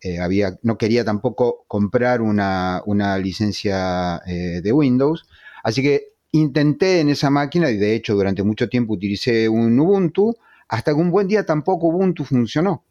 Eh, 0.01 0.19
había, 0.19 0.57
no 0.63 0.77
quería 0.77 1.05
tampoco 1.05 1.63
comprar 1.67 2.21
una, 2.21 2.81
licencia 3.19 4.21
eh, 4.25 4.61
de 4.61 4.71
Windows. 4.73 5.25
Así 5.63 5.81
que 5.81 6.10
intenté 6.31 6.99
en 6.99 7.09
esa 7.09 7.29
máquina, 7.29 7.69
y 7.69 7.77
de 7.77 7.95
hecho 7.95 8.15
durante 8.15 8.43
mucho 8.43 8.69
tiempo 8.69 8.93
utilicé 8.93 9.49
un 9.49 9.79
Ubuntu, 9.79 10.35
hasta 10.67 10.93
que 10.93 10.99
un 10.99 11.11
buen 11.11 11.27
día 11.27 11.45
tampoco 11.45 11.87
Ubuntu 11.87 12.23
funcionó. 12.23 12.83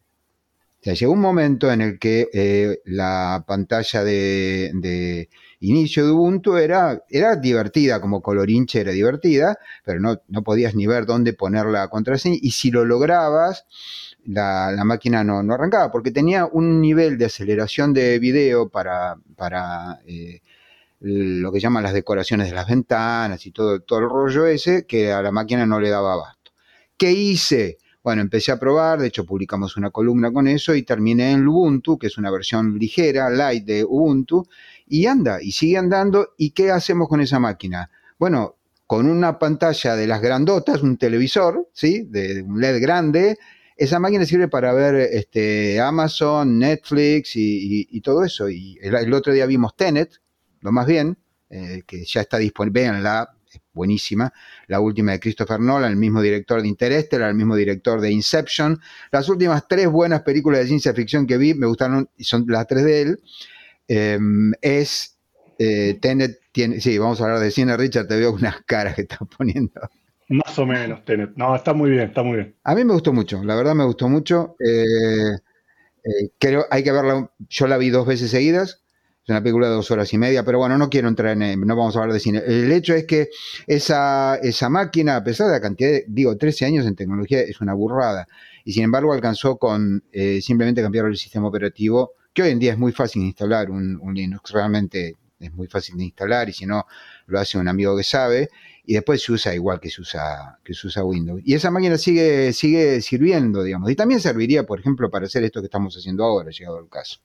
O 0.80 0.82
sea, 0.82 0.94
llegó 0.94 1.12
un 1.12 1.20
momento 1.20 1.70
en 1.70 1.82
el 1.82 1.98
que 1.98 2.28
eh, 2.32 2.80
la 2.86 3.44
pantalla 3.46 4.02
de, 4.02 5.28
inicio 5.60 6.06
de 6.06 6.12
Ubuntu 6.12 6.56
era, 6.56 7.02
era 7.10 7.36
divertida, 7.36 8.00
como 8.00 8.22
colorinche 8.22 8.80
era 8.80 8.92
divertida, 8.92 9.58
pero 9.84 10.00
no, 10.00 10.22
no 10.28 10.42
podías 10.42 10.74
ni 10.74 10.86
ver 10.86 11.04
dónde 11.04 11.34
poner 11.34 11.66
la 11.66 11.88
contraseña. 11.88 12.36
Y 12.40 12.52
si 12.52 12.70
lo 12.70 12.86
lograbas, 12.86 13.66
la, 14.24 14.82
máquina 14.84 15.24
no, 15.24 15.40
arrancaba, 15.52 15.90
porque 15.90 16.10
tenía 16.10 16.46
un 16.46 16.80
nivel 16.80 17.18
de 17.18 17.26
aceleración 17.26 17.92
de 17.92 18.18
video 18.18 18.68
para, 18.68 19.16
para 19.36 20.00
eh, 20.06 20.40
lo 21.00 21.50
que 21.50 21.60
llaman 21.60 21.82
las 21.82 21.94
decoraciones 21.94 22.48
de 22.48 22.54
las 22.54 22.68
ventanas 22.68 23.44
y 23.46 23.52
todo, 23.52 23.80
todo 23.80 24.00
el 24.00 24.08
rollo 24.08 24.46
ese, 24.46 24.86
que 24.86 25.12
a 25.12 25.22
la 25.22 25.32
máquina 25.32 25.66
no 25.66 25.80
le 25.80 25.88
daba 25.88 26.12
abasto. 26.12 26.52
¿Qué 26.96 27.12
hice? 27.12 27.78
Bueno, 28.02 28.22
empecé 28.22 28.52
a 28.52 28.58
probar, 28.58 28.98
de 28.98 29.08
hecho 29.08 29.26
publicamos 29.26 29.76
una 29.76 29.90
columna 29.90 30.32
con 30.32 30.46
eso 30.46 30.74
y 30.74 30.82
terminé 30.82 31.32
en 31.32 31.46
Ubuntu, 31.46 31.98
que 31.98 32.06
es 32.06 32.16
una 32.16 32.30
versión 32.30 32.78
ligera, 32.78 33.28
light 33.30 33.64
de 33.64 33.84
Ubuntu, 33.84 34.46
y 34.86 35.06
anda, 35.06 35.42
y 35.42 35.52
sigue 35.52 35.76
andando. 35.76 36.34
¿Y 36.38 36.50
qué 36.50 36.70
hacemos 36.70 37.08
con 37.08 37.20
esa 37.20 37.38
máquina? 37.38 37.90
Bueno, 38.18 38.56
con 38.86 39.06
una 39.06 39.38
pantalla 39.38 39.96
de 39.96 40.06
las 40.06 40.20
grandotas, 40.20 40.82
un 40.82 40.96
televisor, 40.96 41.68
¿sí? 41.72 42.04
De 42.08 42.42
un 42.42 42.60
LED 42.60 42.80
grande, 42.80 43.38
esa 43.80 43.98
máquina 43.98 44.26
sirve 44.26 44.48
para 44.48 44.74
ver 44.74 44.94
este, 44.96 45.80
Amazon, 45.80 46.58
Netflix 46.58 47.32
y, 47.34 48.00
todo 48.02 48.24
eso. 48.24 48.50
Y 48.50 48.78
el, 48.82 49.14
otro 49.14 49.32
día 49.32 49.46
vimos 49.46 49.74
Tenet, 49.74 50.20
lo 50.60 50.72
más 50.72 50.86
bien, 50.86 51.18
eh, 51.48 51.82
que 51.86 52.04
ya 52.04 52.20
está 52.20 52.38
disponible, 52.38 52.80
véanla, 52.80 53.30
buenísima. 53.72 54.32
La 54.68 54.80
última 54.80 55.12
de 55.12 55.20
Christopher 55.20 55.60
Nolan, 55.60 55.90
el 55.90 55.96
mismo 55.96 56.20
director 56.22 56.62
de 56.62 56.68
Interstellar, 56.68 57.30
el 57.30 57.34
mismo 57.34 57.56
director 57.56 58.00
de 58.00 58.10
Inception. 58.10 58.80
Las 59.10 59.28
últimas 59.28 59.66
tres 59.68 59.88
buenas 59.88 60.22
películas 60.22 60.60
de 60.60 60.66
ciencia 60.66 60.94
ficción 60.94 61.26
que 61.26 61.38
vi, 61.38 61.54
me 61.54 61.66
gustaron, 61.66 62.08
y 62.16 62.24
son 62.24 62.44
las 62.48 62.66
tres 62.66 62.84
de 62.84 63.02
él, 63.02 63.20
em, 63.88 64.52
es 64.60 65.18
eh, 65.58 65.98
Tenet, 66.00 66.40
tiene, 66.52 66.80
sí, 66.80 66.96
vamos 66.98 67.20
a 67.20 67.24
hablar 67.24 67.40
de 67.40 67.50
cine, 67.50 67.76
Richard, 67.76 68.06
te 68.06 68.16
veo 68.16 68.32
unas 68.32 68.62
caras 68.64 68.94
que 68.94 69.02
estás 69.02 69.20
poniendo. 69.36 69.80
Más 70.28 70.58
o 70.58 70.64
menos, 70.64 71.04
Tenet. 71.04 71.32
No, 71.36 71.54
está 71.56 71.74
muy 71.74 71.90
bien, 71.90 72.08
está 72.08 72.22
muy 72.22 72.36
bien. 72.36 72.56
A 72.62 72.74
mí 72.74 72.84
me 72.84 72.92
gustó 72.92 73.12
mucho, 73.12 73.42
la 73.42 73.56
verdad 73.56 73.74
me 73.74 73.84
gustó 73.84 74.08
mucho. 74.08 74.56
Eh, 74.64 75.34
eh, 76.04 76.30
creo, 76.38 76.66
hay 76.70 76.82
que 76.82 76.92
verla, 76.92 77.30
yo 77.48 77.66
la 77.66 77.76
vi 77.76 77.90
dos 77.90 78.06
veces 78.06 78.30
seguidas, 78.30 78.82
es 79.22 79.28
una 79.28 79.42
película 79.42 79.68
de 79.68 79.74
dos 79.74 79.90
horas 79.90 80.12
y 80.12 80.18
media, 80.18 80.44
pero 80.44 80.58
bueno, 80.58 80.78
no 80.78 80.88
quiero 80.88 81.08
entrar 81.08 81.40
en, 81.40 81.60
no 81.60 81.76
vamos 81.76 81.94
a 81.94 82.00
hablar 82.00 82.14
de 82.14 82.20
cine. 82.20 82.42
El 82.46 82.72
hecho 82.72 82.94
es 82.94 83.04
que 83.04 83.28
esa, 83.66 84.36
esa 84.36 84.68
máquina, 84.68 85.16
a 85.16 85.24
pesar 85.24 85.46
de 85.48 85.52
la 85.52 85.60
cantidad 85.60 85.90
de, 85.90 86.04
digo, 86.08 86.36
13 86.36 86.64
años 86.66 86.86
en 86.86 86.96
tecnología, 86.96 87.40
es 87.40 87.60
una 87.60 87.74
burrada. 87.74 88.26
Y 88.64 88.72
sin 88.72 88.84
embargo 88.84 89.12
alcanzó 89.12 89.58
con 89.58 90.04
eh, 90.12 90.40
simplemente 90.40 90.82
cambiar 90.82 91.06
el 91.06 91.16
sistema 91.16 91.48
operativo, 91.48 92.12
que 92.32 92.42
hoy 92.42 92.50
en 92.50 92.58
día 92.58 92.72
es 92.72 92.78
muy 92.78 92.92
fácil 92.92 93.22
instalar 93.22 93.70
un, 93.70 93.98
un 94.00 94.14
Linux, 94.14 94.52
realmente 94.52 95.16
es 95.40 95.52
muy 95.52 95.66
fácil 95.66 95.96
de 95.96 96.04
instalar 96.04 96.48
y 96.48 96.52
si 96.52 96.66
no, 96.66 96.86
lo 97.26 97.40
hace 97.40 97.58
un 97.58 97.66
amigo 97.66 97.96
que 97.96 98.04
sabe 98.04 98.50
y 98.84 98.94
después 98.94 99.22
se 99.22 99.32
usa 99.32 99.54
igual 99.54 99.80
que 99.80 99.90
se 99.90 100.00
usa, 100.00 100.58
que 100.64 100.74
se 100.74 100.86
usa 100.86 101.04
Windows. 101.04 101.40
Y 101.44 101.54
esa 101.54 101.70
máquina 101.70 101.96
sigue, 101.96 102.52
sigue 102.52 103.00
sirviendo, 103.00 103.62
digamos. 103.62 103.90
Y 103.90 103.94
también 103.94 104.20
serviría, 104.20 104.64
por 104.64 104.80
ejemplo, 104.80 105.10
para 105.10 105.26
hacer 105.26 105.44
esto 105.44 105.60
que 105.60 105.66
estamos 105.66 105.96
haciendo 105.96 106.24
ahora, 106.24 106.50
llegado 106.50 106.78
el 106.78 106.88
caso. 106.88 107.20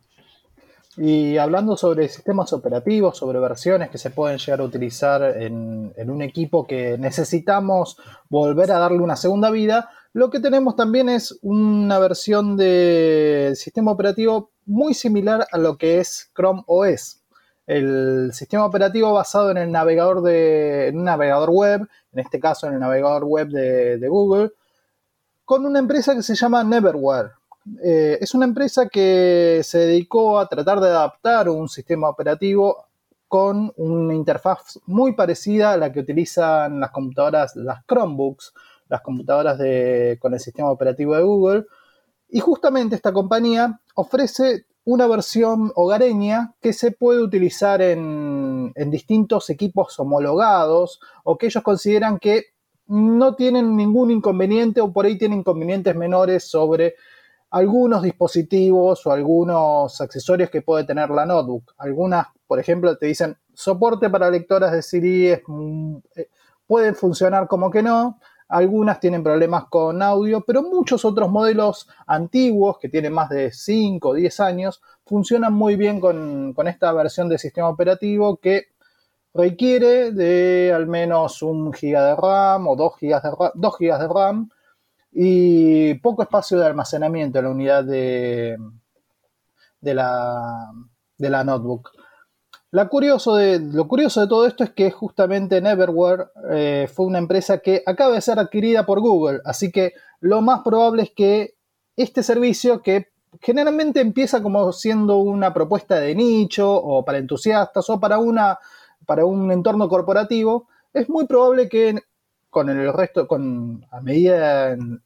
Y 0.98 1.38
hablando 1.38 1.76
sobre 1.76 2.08
sistemas 2.08 2.54
operativos, 2.54 3.18
sobre 3.18 3.40
versiones 3.40 3.90
que 3.90 3.98
se 3.98 4.12
pueden 4.12 4.38
llegar 4.38 4.62
a 4.62 4.64
utilizar 4.64 5.24
en, 5.38 5.94
en, 5.98 6.10
un 6.10 6.22
equipo 6.22 6.66
que 6.66 6.98
necesitamos 6.98 7.98
volver 8.30 8.72
a 8.72 8.80
darle 8.80 9.00
una 9.00 9.18
segunda 9.18 9.52
vida, 9.52 9.90
lo 10.14 10.30
que 10.30 10.40
tenemos 10.40 10.76
también 10.76 11.10
es 11.10 11.38
una 11.42 12.00
versión 12.00 12.56
de 12.56 13.54
sistema 13.56 13.92
operativo 13.92 14.52
muy 14.66 14.94
similar 14.94 15.46
a 15.52 15.58
lo 15.58 15.78
que 15.78 16.00
es 16.00 16.32
Chrome 16.34 16.64
OS 16.68 17.22
el 17.68 18.32
sistema 18.34 18.66
operativo 18.66 19.12
basado 19.14 19.52
en 19.52 19.58
el 19.58 19.72
navegador 19.72 20.22
de 20.22 20.92
un 20.94 21.04
navegador 21.04 21.50
web, 21.50 21.88
en 22.14 22.20
este 22.20 22.40
caso 22.40 22.68
en 22.68 22.74
el 22.74 22.80
navegador 22.80 23.24
web 23.24 23.48
de, 23.50 24.08
Google, 24.08 24.52
con 25.44 25.66
una 25.66 25.80
empresa 25.80 26.14
que 26.16 26.24
se 26.24 26.36
llama 26.36 26.64
Neverware. 26.64 27.32
Eh, 27.84 28.18
es 28.22 28.34
una 28.34 28.46
empresa 28.46 28.88
que 28.88 29.62
se 29.64 29.80
dedicó 29.80 30.40
a 30.40 30.48
tratar 30.48 30.80
de 30.80 30.90
adaptar 30.90 31.50
un 31.50 31.68
sistema 31.68 32.10
operativo 32.10 32.86
con 33.28 33.74
una 33.78 34.14
interfaz 34.14 34.80
muy 34.86 35.14
parecida 35.14 35.74
a 35.74 35.78
la 35.78 35.92
que 35.92 36.00
utilizan 36.00 36.80
las 36.80 36.92
computadoras, 36.92 37.56
las 37.56 37.84
Chromebooks, 37.86 38.54
las 38.88 39.02
computadoras 39.02 39.58
con 40.20 40.34
el 40.34 40.40
sistema 40.40 40.70
operativo 40.70 41.16
de 41.16 41.24
Google. 41.24 41.66
Y 42.30 42.40
justamente 42.40 42.96
esta 42.96 43.12
compañía 43.12 43.80
ofrece 43.96 44.66
una 44.86 45.08
versión 45.08 45.72
hogareña 45.76 46.54
que 46.62 46.72
se 46.72 46.92
puede 46.92 47.22
utilizar 47.22 47.82
en, 47.82 48.72
distintos 48.88 49.50
equipos 49.50 50.00
homologados 50.00 51.00
o 51.24 51.38
que 51.38 51.48
ellos 51.48 51.64
consideran 51.64 52.20
que 52.20 52.46
no 52.88 53.36
tienen 53.36 53.76
ningún 53.76 54.12
inconveniente 54.12 54.82
o 54.82 54.94
por 54.94 55.06
ahí 55.06 55.18
tienen 55.18 55.40
inconvenientes 55.40 55.96
menores 55.96 56.44
sobre 56.44 56.96
algunos 57.56 58.02
dispositivos 58.02 59.08
o 59.08 59.14
algunos 59.14 60.02
accesorios 60.02 60.50
que 60.50 60.62
puede 60.62 60.84
tener 60.84 61.10
la 61.10 61.26
notebook. 61.26 61.74
Algunas, 61.78 62.28
por 62.46 62.60
ejemplo, 62.60 62.98
te 62.98 63.06
dicen 63.06 63.38
soporte 63.54 64.10
para 64.10 64.30
lectoras 64.30 64.74
de 64.74 64.82
CD 64.82 65.42
eh, 66.18 66.30
puede 66.68 66.94
funcionar 66.94 67.48
como 67.48 67.72
que 67.72 67.82
no. 67.82 68.20
Algunas 68.50 69.00
tienen 69.00 69.24
problemas 69.24 69.68
con 69.70 70.02
audio, 70.02 70.44
pero 70.46 70.64
muchos 70.64 71.06
otros 71.06 71.32
modelos 71.32 71.88
antiguos 72.06 72.78
que 72.78 72.90
tienen 72.90 73.14
más 73.14 73.30
de 73.30 73.54
5 73.54 74.10
o 74.10 74.14
10 74.14 74.40
años 74.42 74.82
funcionan 75.06 75.54
muy 75.54 75.78
bien 75.78 76.02
con, 76.02 76.54
esta 76.68 76.92
versión 76.92 77.30
de 77.30 77.38
sistema 77.38 77.70
operativo 77.70 78.36
que 78.36 78.66
requiere 79.34 80.12
de 80.12 80.74
al 80.76 80.88
menos 80.88 81.42
un 81.42 81.72
giga 81.72 82.06
de 82.06 82.16
RAM 82.18 82.68
o 82.68 82.76
2 82.76 82.98
gigas 82.98 83.24
de 83.24 83.32
RAM, 83.32 83.52
2 83.56 83.78
gigas 83.78 84.00
de 84.02 84.08
RAM 84.10 84.50
y 85.18 85.94
poco 85.96 86.24
espacio 86.24 86.60
de 86.60 86.66
almacenamiento 86.66 87.40
en 87.40 87.46
la 87.46 87.52
unidad 87.52 87.84
de, 87.86 88.58
de, 89.80 89.94
la, 89.94 90.72
de 91.18 91.30
la 91.30 91.44
notebook. 91.46 91.92
Lo 92.72 92.90
curioso 92.90 93.38
de 93.38 94.28
todo 94.28 94.46
esto 94.46 94.66
es 94.66 94.72
que 94.72 94.92
justamente 94.92 95.62
Neverware 95.62 96.28
eh, 96.52 96.90
fue 96.94 97.06
una 97.06 97.20
empresa 97.20 97.60
que 97.60 97.82
acaba 97.86 98.14
de 98.14 98.20
ser 98.20 98.38
adquirida 98.38 98.86
por 98.86 99.00
Google, 99.00 99.40
así 99.46 99.72
que 99.72 99.94
lo 100.20 100.42
más 100.42 100.60
probable 100.64 101.04
es 101.04 101.12
que 101.12 101.56
este 101.96 102.22
servicio, 102.22 102.82
que 102.82 103.08
generalmente 103.40 104.02
empieza 104.02 104.44
como 104.44 104.74
siendo 104.74 105.20
una 105.20 105.54
propuesta 105.54 105.98
de 105.98 106.14
nicho 106.14 106.70
o 106.70 107.06
para 107.06 107.20
entusiastas 107.20 107.90
o 107.90 108.02
para, 108.02 108.18
una, 108.18 108.60
para 109.06 109.26
un 109.26 109.50
entorno 109.54 109.88
corporativo, 109.88 110.68
es 110.92 111.08
muy 111.08 111.26
probable 111.26 111.70
que 111.70 112.02
con 112.56 112.70
el 112.70 112.94
resto, 112.94 113.28
con, 113.28 113.86
a 113.92 114.00
medida 114.00 114.72
en, 114.72 115.02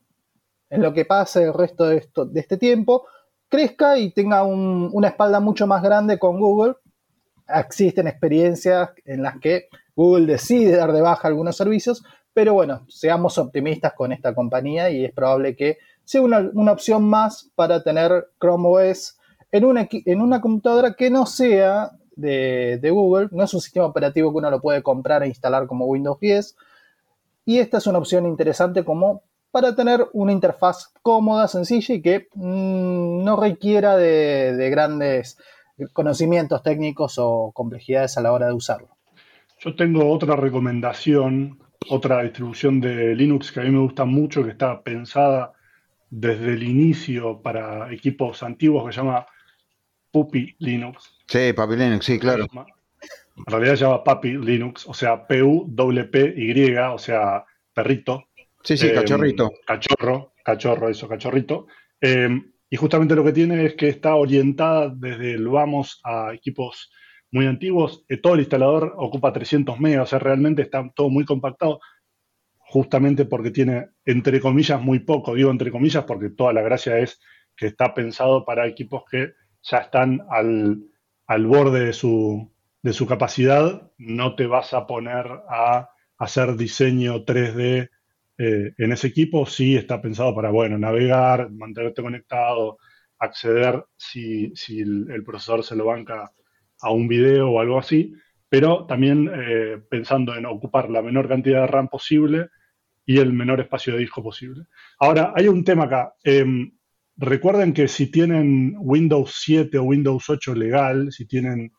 lo 0.70 0.94
que 0.94 1.04
pase 1.04 1.46
el 1.46 1.54
resto 1.56 1.88
de, 1.88 1.98
esto, 1.98 2.28
de 2.28 2.42
este 2.42 2.58
tiempo, 2.58 3.08
crezca 3.48 3.98
y 3.98 4.12
tenga 4.12 4.44
una 4.44 5.08
espalda 5.08 5.40
mucho 5.40 5.66
más 5.66 5.82
grande 5.82 6.20
con 6.20 6.40
Google. 6.40 6.76
Existen 7.48 8.08
experiencias 8.08 8.92
en 9.04 9.24
las 9.24 9.40
que 9.40 9.68
Google 9.96 10.28
decide 10.28 10.76
dar 10.76 10.94
de 10.94 11.02
baja 11.02 11.28
algunos 11.28 11.58
servicios, 11.58 12.04
pero 12.36 12.54
bueno, 12.54 12.86
seamos 12.88 13.40
optimistas 13.40 13.94
con 13.94 14.12
esta 14.12 14.36
compañía 14.36 14.92
y 14.92 15.06
es 15.06 15.12
probable 15.12 15.56
que 15.56 15.80
sea 16.04 16.22
una, 16.22 16.72
opción 16.72 17.04
más 17.04 17.50
para 17.56 17.82
tener 17.82 18.28
Chrome 18.40 18.92
OS 18.92 19.18
en 19.52 19.66
una, 19.66 19.90
en 19.92 20.22
una 20.22 20.40
computadora 20.40 20.94
que 20.94 21.10
no 21.10 21.26
sea 21.26 21.94
de, 22.16 22.90
Google, 22.92 23.30
no 23.32 23.44
es 23.44 23.52
un 23.56 23.62
sistema 23.62 23.88
operativo 23.88 24.32
que 24.32 24.38
uno 24.38 24.52
lo 24.52 24.62
puede 24.62 24.84
comprar 24.84 25.24
e 25.24 25.28
instalar 25.28 25.66
como 25.66 25.88
Windows 25.88 26.20
10, 26.20 26.56
y 27.46 27.60
esta 27.60 27.78
es 27.78 27.88
una 27.88 28.00
opción 28.00 28.26
interesante 28.26 28.84
como 28.84 29.24
para 29.52 29.76
tener 29.76 30.08
una 30.14 30.32
interfaz 30.32 30.94
cómoda, 31.02 31.48
sencilla 31.48 31.96
y 31.96 32.02
que 32.02 32.28
mm, 32.36 33.24
no 33.24 33.40
requiera 33.40 33.98
de 33.98 34.70
grandes 34.70 35.38
conocimientos 35.94 36.62
técnicos 36.62 37.16
o 37.18 37.52
complejidades 37.54 38.18
a 38.18 38.22
la 38.22 38.32
hora 38.32 38.48
de 38.48 38.54
usarlo. 38.54 38.90
Yo 39.60 39.76
tengo 39.76 40.10
otra 40.10 40.36
recomendación, 40.36 41.60
otra 41.90 42.24
distribución 42.24 42.80
de 42.80 43.16
Linux 43.16 43.52
que 43.52 43.60
a 43.60 43.64
mí 43.64 43.72
me 43.72 43.80
gusta 43.80 44.06
mucho, 44.06 44.44
que 44.44 44.52
está 44.52 44.82
pensada 44.82 45.54
desde 46.10 46.54
el 46.54 46.64
inicio 46.64 47.42
para 47.42 47.92
equipos 47.94 48.42
antiguos, 48.42 48.86
que 48.86 48.94
se 48.94 48.98
llama 49.02 49.26
Puppy 50.12 50.56
Linux. 50.60 51.14
Sí, 51.28 51.54
Puppy 51.54 51.76
Linux, 51.76 52.06
sí, 52.06 52.20
claro. 52.20 52.48
En 53.46 53.52
realidad 53.52 53.76
se 53.76 53.86
llama 53.86 54.04
Puppy 54.04 54.38
Linux, 54.38 54.86
o 54.88 54.94
sea, 54.94 55.26
P-U-P-Y, 55.26 56.78
o 56.78 56.98
sea, 56.98 57.46
perrito. 57.74 58.26
Sí, 58.64 58.78
sí, 58.78 58.92
cachorrito. 58.92 59.46
Em, 59.46 59.52
cachorro, 59.66 60.34
cachorro, 60.44 60.90
eso, 60.90 61.08
cachorrito. 61.08 61.68
Eh, 62.02 62.30
y 62.70 62.76
justamente 62.76 63.16
lo 63.16 63.24
que 63.24 63.32
tiene 63.32 63.66
es 63.66 63.76
que 63.76 63.90
está 63.90 64.16
orientada 64.16 64.94
desde 64.96 65.34
el 65.34 65.48
vamos 65.48 66.00
a 66.04 66.34
equipos 66.34 66.92
muy 67.32 67.48
antiguos. 67.48 68.06
Eh, 68.10 68.18
todo 68.18 68.36
el 68.36 68.42
instalador 68.42 68.94
ocupa 68.98 69.34
300 69.34 69.80
megas, 69.80 70.04
o 70.04 70.10
sea, 70.10 70.20
realmente 70.20 70.62
está 70.62 70.90
todo 70.94 71.10
muy 71.10 71.26
compactado, 71.26 71.80
justamente 72.58 73.26
porque 73.26 73.52
tiene, 73.52 73.90
entre 74.06 74.40
comillas, 74.40 74.82
muy 74.82 75.00
poco. 75.00 75.34
Digo 75.36 75.52
entre 75.52 75.72
comillas 75.72 76.04
porque 76.04 76.30
toda 76.30 76.54
la 76.54 76.62
gracia 76.62 77.00
es 77.00 77.20
que 77.56 77.68
está 77.68 77.94
pensado 77.94 78.46
para 78.46 78.68
equipos 78.68 79.04
que 79.10 79.34
ya 79.64 79.80
están 79.80 80.22
al, 80.30 80.84
al 81.28 81.46
borde 81.48 81.86
de 81.86 81.94
su, 81.94 82.52
de 82.82 82.94
su 82.94 83.06
capacidad. 83.06 83.92
No 83.98 84.36
te 84.36 84.48
vas 84.48 84.74
a 84.74 84.88
poner 84.88 85.26
a 85.50 85.90
hacer 86.18 86.56
diseño 86.56 87.26
3D 87.26 87.90
eh, 88.42 88.74
en 88.78 88.94
ese 88.94 89.08
equipo 89.08 89.46
sí 89.46 89.76
está 89.76 90.02
pensado 90.02 90.34
para, 90.34 90.50
bueno, 90.50 90.78
navegar, 90.78 91.52
mantenerte 91.52 92.02
conectado, 92.02 92.78
acceder 93.18 93.84
si, 93.98 94.54
el, 94.80 95.24
procesador 95.26 95.66
se 95.66 95.76
lo 95.76 95.86
banca 95.88 96.32
a 96.80 96.92
un 96.92 97.10
video 97.10 97.52
o 97.52 97.60
algo 97.60 97.78
así, 97.78 98.14
pero 98.48 98.86
también 98.86 99.30
eh, 99.36 99.82
pensando 99.90 100.38
en 100.38 100.46
ocupar 100.46 100.90
la 100.90 101.02
menor 101.02 101.28
cantidad 101.28 101.62
de 101.62 101.68
RAM 101.68 101.90
posible 101.90 102.48
y 103.06 103.20
el 103.20 103.34
menor 103.34 103.60
espacio 103.60 103.94
de 103.94 104.00
disco 104.00 104.24
posible. 104.24 104.64
Ahora, 105.00 105.34
hay 105.36 105.50
un 105.50 105.66
tema 105.66 105.84
acá. 105.86 106.14
Em, 106.24 106.72
recuerden 107.18 107.74
que 107.74 107.90
si 107.90 108.10
tienen 108.10 108.74
Windows 108.80 109.36
7 109.44 109.78
o 109.80 109.84
Windows 109.84 110.30
8 110.30 110.56
legal, 110.56 111.12
si 111.12 111.28
tienen 111.28 111.74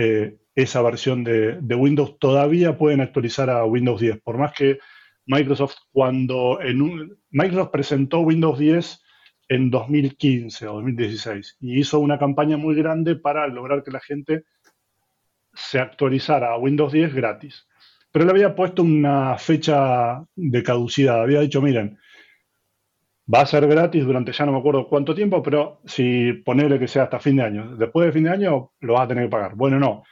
eh, 0.00 0.38
esa 0.54 0.80
versión 0.80 1.24
de, 1.24 1.58
Windows, 1.74 2.20
todavía 2.20 2.78
pueden 2.78 3.00
actualizar 3.00 3.50
a 3.50 3.64
Windows 3.64 4.00
10, 4.00 4.20
por 4.20 4.38
más 4.38 4.52
que 4.52 4.78
Microsoft 5.26 5.74
cuando 5.90 6.60
en 6.62 6.82
un, 6.82 7.18
Microsoft 7.30 7.70
presentó 7.70 8.20
Windows 8.20 8.60
10 8.60 9.02
en 9.48 9.70
2015 9.70 10.68
o 10.68 10.74
2016 10.74 11.56
y 11.60 11.80
hizo 11.80 11.98
una 11.98 12.16
campaña 12.16 12.56
muy 12.56 12.76
grande 12.76 13.16
para 13.16 13.48
lograr 13.48 13.82
que 13.82 13.90
la 13.90 13.98
gente 13.98 14.44
se 15.52 15.80
actualizara 15.80 16.52
a 16.52 16.58
Windows 16.58 16.92
10 16.92 17.12
gratis. 17.12 17.66
pero 18.12 18.24
le 18.24 18.30
había 18.30 18.54
puesto 18.54 18.82
una 18.84 19.36
fecha 19.36 20.24
de 20.36 20.62
caducidad. 20.62 21.22
Había 21.22 21.40
dicho, 21.40 21.60
miren, 21.60 21.98
va 23.32 23.42
a 23.42 23.46
ser 23.46 23.66
gratis 23.66 24.04
durante 24.04 24.32
ya 24.32 24.46
no 24.46 24.52
me 24.52 24.58
acuerdo 24.58 24.88
cuánto 24.88 25.14
tiempo, 25.14 25.42
pero 25.42 25.80
si 25.84 26.32
ponerle 26.44 26.78
que 26.78 26.88
sea 26.88 27.04
hasta 27.04 27.20
fin 27.20 27.36
de 27.36 27.42
año. 27.42 27.76
Después 27.76 28.06
de 28.06 28.12
fin 28.12 28.24
de 28.24 28.30
año 28.30 28.72
lo 28.80 28.94
vas 28.94 29.02
a 29.02 29.08
tener 29.08 29.24
que 29.24 29.30
pagar. 29.30 29.54
Bueno, 29.54 29.78
no. 29.78 30.02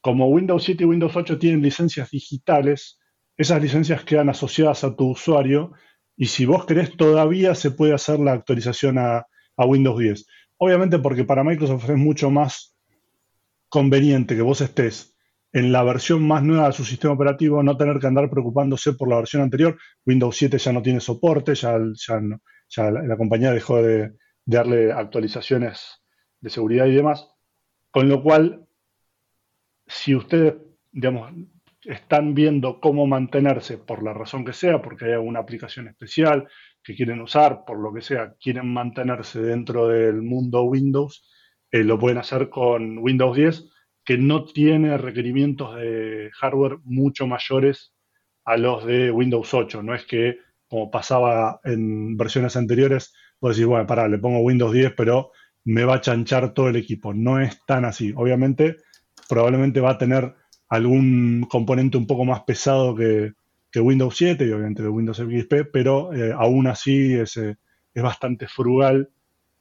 Como 0.00 0.28
Windows 0.28 0.62
7 0.64 0.84
y 0.84 0.86
Windows 0.86 1.16
8 1.16 1.38
tienen 1.38 1.62
licencias 1.62 2.10
digitales, 2.10 2.98
esas 3.36 3.62
licencias 3.62 4.04
quedan 4.04 4.28
asociadas 4.28 4.84
a 4.84 4.94
tu 4.94 5.10
usuario 5.10 5.72
y 6.16 6.26
si 6.26 6.44
vos 6.44 6.66
querés 6.66 6.96
todavía 6.96 7.54
se 7.54 7.70
puede 7.70 7.94
hacer 7.94 8.18
la 8.20 8.32
actualización 8.32 8.98
a, 8.98 9.26
Windows 9.56 9.98
10. 9.98 10.26
Obviamente 10.58 10.98
porque 11.00 11.24
para 11.24 11.42
Microsoft 11.42 11.88
es 11.90 11.96
mucho 11.96 12.30
más 12.30 12.76
conveniente 13.68 14.36
que 14.36 14.42
vos 14.42 14.60
estés 14.60 15.16
en 15.52 15.72
la 15.72 15.82
versión 15.82 16.26
más 16.26 16.44
nueva 16.44 16.66
de 16.68 16.72
su 16.74 16.84
sistema 16.84 17.14
operativo, 17.14 17.62
no 17.62 17.76
tener 17.76 17.98
que 17.98 18.06
andar 18.06 18.30
preocupándose 18.30 18.92
por 18.92 19.08
la 19.08 19.16
versión 19.16 19.42
anterior. 19.42 19.76
Windows 20.06 20.36
7 20.36 20.58
ya 20.58 20.72
no 20.72 20.82
tiene 20.82 21.00
soporte, 21.00 21.54
ya, 21.54 21.76
ya, 21.94 22.20
la, 22.76 23.16
compañía 23.16 23.52
dejó 23.52 23.82
de, 23.82 24.14
darle 24.44 24.92
actualizaciones 24.92 26.02
de 26.40 26.50
seguridad 26.50 26.86
y 26.86 26.94
demás. 26.94 27.28
Con 27.90 28.08
lo 28.08 28.22
cual, 28.22 28.66
si 29.86 30.14
ustedes, 30.14 30.54
digamos, 30.90 31.32
están 31.84 32.34
viendo 32.34 32.80
cómo 32.80 33.06
mantenerse 33.06 33.78
por 33.78 34.02
la 34.02 34.12
razón 34.12 34.44
que 34.44 34.52
sea, 34.52 34.82
porque 34.82 35.06
hay 35.06 35.12
alguna 35.12 35.40
aplicación 35.40 35.88
especial 35.88 36.48
que 36.82 36.94
quieren 36.94 37.20
usar, 37.20 37.64
por 37.66 37.78
lo 37.78 37.92
que 37.92 38.02
sea, 38.02 38.34
quieren 38.40 38.72
mantenerse 38.72 39.40
dentro 39.40 39.88
del 39.88 40.22
mundo 40.22 40.62
Windows, 40.62 41.28
eh, 41.70 41.84
lo 41.84 41.98
pueden 41.98 42.18
hacer 42.18 42.48
con 42.48 42.98
Windows 42.98 43.36
10 43.36 43.70
que 44.08 44.16
no 44.16 44.46
tiene 44.46 44.96
requerimientos 44.96 45.76
de 45.76 46.30
hardware 46.32 46.78
mucho 46.84 47.26
mayores 47.26 47.92
a 48.46 48.56
los 48.56 48.86
de 48.86 49.10
Windows 49.10 49.52
8. 49.52 49.82
No 49.82 49.94
es 49.94 50.06
que, 50.06 50.38
como 50.68 50.90
pasaba 50.90 51.60
en 51.64 52.16
versiones 52.16 52.56
anteriores, 52.56 53.14
vos 53.40 53.56
decís, 53.56 53.66
bueno, 53.66 53.86
pará, 53.86 54.08
le 54.08 54.18
pongo 54.18 54.40
Windows 54.40 54.72
10, 54.72 54.92
pero 54.96 55.32
me 55.64 55.84
va 55.84 55.96
a 55.96 56.00
chanchar 56.00 56.54
todo 56.54 56.68
el 56.68 56.76
equipo. 56.76 57.12
No 57.14 57.40
es 57.40 57.64
tan 57.66 57.84
así. 57.84 58.12
Obviamente, 58.16 58.76
probablemente 59.28 59.80
va 59.80 59.90
a 59.90 59.98
tener 59.98 60.34
algún 60.68 61.46
componente 61.48 61.96
un 61.96 62.06
poco 62.06 62.24
más 62.24 62.42
pesado 62.42 62.94
que, 62.94 63.32
Windows 63.80 64.16
7 64.16 64.44
y 64.44 64.50
obviamente 64.50 64.82
de 64.82 64.88
Windows 64.88 65.18
XP, 65.18 65.70
pero 65.72 66.12
eh, 66.12 66.34
aún 66.36 66.66
así 66.66 67.14
es, 67.14 67.36
eh, 67.36 67.56
es 67.94 68.02
bastante 68.02 68.48
frugal 68.48 69.08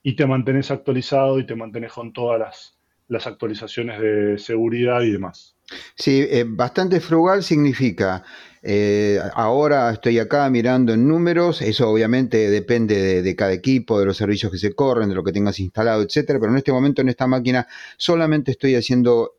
y 0.02 0.16
te 0.16 0.26
mantenés 0.26 0.72
actualizado 0.72 1.38
y 1.38 1.46
te 1.46 1.56
mantenés 1.56 1.94
con 1.94 2.14
todas 2.14 2.40
las, 2.40 2.78
las 3.08 3.28
actualizaciones 3.28 4.00
de 4.02 4.38
seguridad 4.38 5.02
y 5.02 5.12
demás. 5.12 5.56
Sí, 5.96 6.26
eh, 6.30 6.46
bastante 6.48 7.00
frugal 7.00 7.44
significa, 7.44 8.24
eh, 8.62 9.20
ahora 9.34 9.92
estoy 9.92 10.20
acá 10.20 10.50
mirando 10.50 10.94
en 10.94 11.08
números, 11.08 11.62
eso 11.62 11.90
obviamente 11.90 12.50
depende 12.50 13.22
de, 13.22 13.36
cada 13.36 13.54
equipo, 13.54 14.00
de 14.00 14.06
los 14.06 14.18
servicios 14.18 14.52
que 14.52 14.58
se 14.58 14.74
corren, 14.74 15.10
de 15.10 15.16
lo 15.16 15.24
que 15.24 15.32
tengas 15.32 15.60
instalado, 15.60 16.02
etcétera, 16.02 16.40
pero 16.40 16.52
en 16.52 16.58
este 16.58 16.72
momento 16.72 17.02
en 17.02 17.10
esta 17.10 17.28
máquina 17.28 17.68
solamente 17.98 18.52
estoy 18.52 18.76
haciendo, 18.76 19.36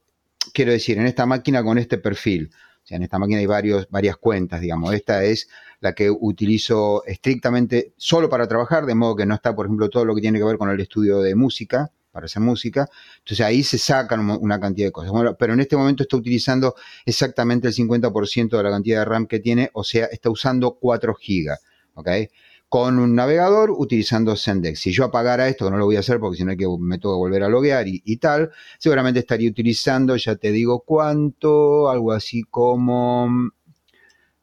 quiero 0.52 0.72
decir, 0.72 0.98
en 0.98 1.06
esta 1.06 1.26
máquina 1.26 1.62
con 1.62 1.78
este 1.78 1.98
perfil. 1.98 2.50
O 2.84 2.86
sea, 2.88 2.96
en 2.96 3.02
esta 3.02 3.18
máquina 3.18 3.40
hay 3.40 3.46
varios, 3.46 3.86
varias 3.90 4.16
cuentas, 4.16 4.62
digamos. 4.62 4.94
Esta 4.94 5.22
es 5.22 5.48
la 5.80 5.94
que 5.94 6.10
utilizo 6.10 7.04
estrictamente 7.04 7.92
solo 7.98 8.30
para 8.30 8.48
trabajar, 8.48 8.86
de 8.86 8.94
modo 8.94 9.16
que 9.16 9.26
no 9.26 9.34
está, 9.34 9.54
por 9.54 9.66
ejemplo, 9.66 9.90
todo 9.90 10.06
lo 10.06 10.14
que 10.14 10.22
tiene 10.22 10.38
que 10.38 10.44
ver 10.44 10.56
con 10.56 10.70
el 10.70 10.80
estudio 10.80 11.20
de 11.20 11.34
música, 11.34 11.90
para 12.18 12.26
hacer 12.26 12.42
música. 12.42 12.88
Entonces 13.18 13.46
ahí 13.46 13.62
se 13.62 13.78
sacan 13.78 14.28
una 14.28 14.58
cantidad 14.58 14.88
de 14.88 14.92
cosas. 14.92 15.12
Bueno, 15.12 15.36
pero 15.38 15.52
en 15.54 15.60
este 15.60 15.76
momento 15.76 16.02
está 16.02 16.16
utilizando 16.16 16.74
exactamente 17.06 17.68
el 17.68 17.74
50% 17.74 18.56
de 18.56 18.62
la 18.64 18.70
cantidad 18.70 18.98
de 18.98 19.04
RAM 19.04 19.26
que 19.28 19.38
tiene, 19.38 19.70
o 19.72 19.84
sea, 19.84 20.06
está 20.06 20.28
usando 20.28 20.76
4 20.80 21.14
GB. 21.14 21.56
¿ok? 21.94 22.08
Con 22.68 22.98
un 22.98 23.14
navegador 23.14 23.70
utilizando 23.70 24.34
Sendex. 24.34 24.80
Si 24.80 24.90
yo 24.92 25.04
apagara 25.04 25.48
esto, 25.48 25.66
que 25.66 25.70
no 25.70 25.78
lo 25.78 25.84
voy 25.84 25.94
a 25.94 26.00
hacer 26.00 26.18
porque 26.18 26.38
si 26.38 26.44
no 26.44 26.50
hay 26.50 26.56
que 26.56 26.66
me 26.80 26.98
tengo 26.98 27.14
que 27.14 27.18
volver 27.18 27.44
a 27.44 27.48
loguear 27.48 27.86
y 27.86 28.16
tal, 28.16 28.50
seguramente 28.78 29.20
estaría 29.20 29.48
utilizando, 29.48 30.16
ya 30.16 30.34
te 30.34 30.50
digo 30.50 30.80
cuánto, 30.80 31.88
algo 31.88 32.10
así 32.10 32.42
como 32.42 33.52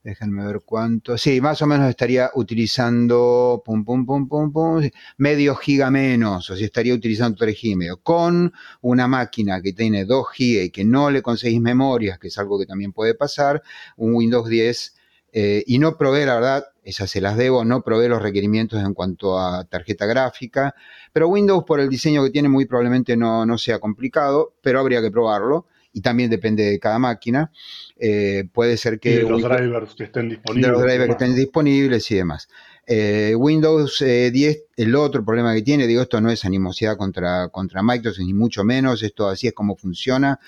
Déjenme 0.05 0.45
ver 0.45 0.61
cuánto. 0.63 1.17
Sí, 1.17 1.41
más 1.41 1.63
o 1.63 1.65
menos 1.65 1.89
estaría 1.89 2.29
utilizando 2.35 3.63
pum, 3.65 3.83
pum, 3.83 4.05
pum, 4.05 4.27
pum, 4.27 4.51
pum, 4.53 4.89
medio 5.17 5.55
giga 5.55 5.89
menos, 5.89 6.47
o 6.51 6.55
si 6.55 6.63
estaría 6.63 6.93
utilizando 6.93 7.35
3 7.35 7.57
giga 7.57 7.95
Con 8.03 8.53
una 8.81 9.07
máquina 9.07 9.63
que 9.63 9.73
tiene 9.73 10.05
2 10.05 10.27
giga 10.31 10.61
y 10.61 10.69
que 10.69 10.85
no 10.85 11.09
le 11.09 11.23
conseguís 11.23 11.59
memorias, 11.59 12.19
que 12.19 12.27
es 12.27 12.37
algo 12.37 12.59
que 12.59 12.67
también 12.67 12.93
puede 12.93 13.15
pasar, 13.15 13.63
un 13.97 14.13
Windows 14.13 14.47
10 14.47 14.95
eh, 15.33 15.63
y 15.65 15.79
no 15.79 15.97
probé, 15.97 16.27
la 16.27 16.35
verdad, 16.35 16.65
esas 16.83 17.09
se 17.09 17.19
las 17.19 17.35
debo, 17.35 17.65
no 17.65 17.81
probé 17.81 18.07
los 18.07 18.21
requerimientos 18.21 18.83
en 18.83 18.93
cuanto 18.93 19.39
a 19.39 19.63
tarjeta 19.65 20.05
gráfica, 20.05 20.75
pero 21.13 21.29
Windows 21.29 21.63
por 21.65 21.79
el 21.79 21.89
diseño 21.89 22.23
que 22.23 22.29
tiene 22.29 22.47
muy 22.47 22.67
probablemente 22.67 23.17
no, 23.17 23.43
no 23.47 23.57
sea 23.57 23.79
complicado, 23.79 24.53
pero 24.61 24.79
habría 24.79 25.01
que 25.01 25.09
probarlo 25.09 25.65
y 25.95 26.01
también 26.01 26.29
depende 26.29 26.63
de 26.63 26.77
cada 26.77 26.99
máquina. 26.99 27.51
Eh, 27.97 28.43
puede 28.51 28.75
ser 28.75 28.99
que... 28.99 29.21
los 29.21 29.41
drivers 29.41 29.95
que 29.95 30.03
estén 30.03 30.27
disponibles. 30.27 30.71
los 30.71 30.81
drivers 30.81 31.05
que 31.05 31.12
estén 31.12 31.36
disponibles 31.36 32.12
y 32.12 32.15
demás. 32.15 32.49
Eh, 32.86 33.34
Windows 33.38 33.99
10, 33.99 34.36
eh, 34.36 34.65
el 34.75 34.93
otro 34.93 35.23
problema 35.23 35.55
que 35.55 35.62
tiene, 35.62 35.88
digo, 35.88 36.01
esto 36.01 36.19
no 36.19 36.29
es 36.29 36.43
animosidad 36.43 36.97
contra, 36.97 37.47
contra 37.47 37.81
Microsoft, 37.81 38.25
ni 38.25 38.34
mucho 38.34 38.65
menos, 38.65 39.03
esto 39.03 39.29
así 39.29 39.47
es 39.47 39.53
como 39.53 39.77
funciona. 39.77 40.39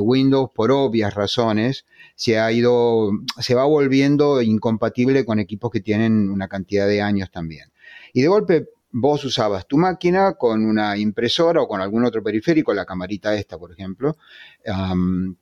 Windows, 0.00 0.50
por 0.54 0.70
obvias 0.70 1.12
razones, 1.14 1.86
se 2.14 2.38
ha 2.38 2.52
ido, 2.52 3.10
se 3.40 3.56
va 3.56 3.64
volviendo 3.64 4.40
incompatible 4.40 5.24
con 5.24 5.40
equipos 5.40 5.72
que 5.72 5.80
tienen 5.80 6.30
una 6.30 6.46
cantidad 6.46 6.86
de 6.86 7.02
años 7.02 7.32
también. 7.32 7.72
Y 8.12 8.22
de 8.22 8.28
golpe 8.28 8.68
vos 8.98 9.22
usabas 9.26 9.66
tu 9.66 9.76
máquina 9.76 10.34
con 10.34 10.64
una 10.64 10.96
impresora 10.96 11.60
o 11.60 11.68
con 11.68 11.82
algún 11.82 12.04
otro 12.06 12.22
periférico, 12.22 12.72
la 12.72 12.86
camarita 12.86 13.34
esta, 13.34 13.58
por 13.58 13.70
ejemplo, 13.70 14.16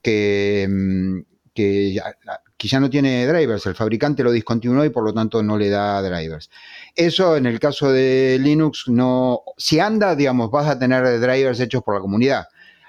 que, 0.02 0.66
mm, 0.68 1.20
que, 1.54 1.94
ya, 1.94 2.80
no 2.80 2.90
tiene 2.90 3.26
drivers. 3.28 3.66
El 3.66 3.76
fabricante 3.76 4.24
lo 4.24 4.32
discontinuó 4.32 4.84
y 4.84 4.90
por 4.90 5.04
lo 5.04 5.14
tanto 5.14 5.40
no 5.42 5.56
le 5.56 5.68
da 5.68 6.02
drivers. 6.02 6.50
Eso 6.96 7.36
en 7.36 7.46
el 7.46 7.60
caso 7.60 7.92
de 7.92 8.38
Linux 8.40 8.88
no, 8.88 9.42
si 9.56 9.78
anda, 9.78 10.16
digamos, 10.16 10.50
vas 10.50 10.66
a 10.66 10.78
tener 10.78 11.20
drivers 11.20 11.60
hechos 11.60 11.84
por 11.84 11.94
la 11.94 12.00
comunidad. 12.00 12.46